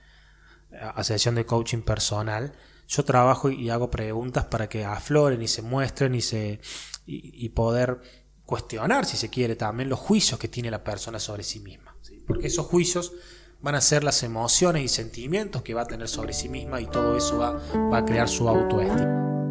a 0.94 1.04
sesión 1.04 1.34
de 1.34 1.46
coaching 1.46 1.82
personal, 1.82 2.52
yo 2.88 3.04
trabajo 3.04 3.50
y 3.50 3.70
hago 3.70 3.90
preguntas 3.90 4.44
para 4.44 4.68
que 4.68 4.84
afloren 4.84 5.42
y 5.42 5.48
se 5.48 5.62
muestren 5.62 6.14
y, 6.14 6.20
se, 6.20 6.60
y, 7.06 7.48
poder 7.50 8.00
cuestionar, 8.44 9.06
si 9.06 9.16
se 9.16 9.30
quiere, 9.30 9.56
también 9.56 9.88
los 9.88 9.98
juicios 9.98 10.38
que 10.38 10.48
tiene 10.48 10.70
la 10.70 10.84
persona 10.84 11.18
sobre 11.18 11.42
sí 11.42 11.60
misma. 11.60 11.96
Porque 12.26 12.48
esos 12.48 12.66
juicios 12.66 13.12
van 13.60 13.74
a 13.74 13.80
ser 13.80 14.04
las 14.04 14.22
emociones 14.22 14.82
y 14.82 14.88
sentimientos 14.88 15.62
que 15.62 15.74
va 15.74 15.82
a 15.82 15.86
tener 15.86 16.08
sobre 16.08 16.32
sí 16.32 16.48
misma 16.48 16.80
y 16.80 16.86
todo 16.86 17.16
eso 17.16 17.38
va 17.38 17.98
a 17.98 18.04
crear 18.04 18.28
su 18.28 18.48
autoestima. 18.48 19.45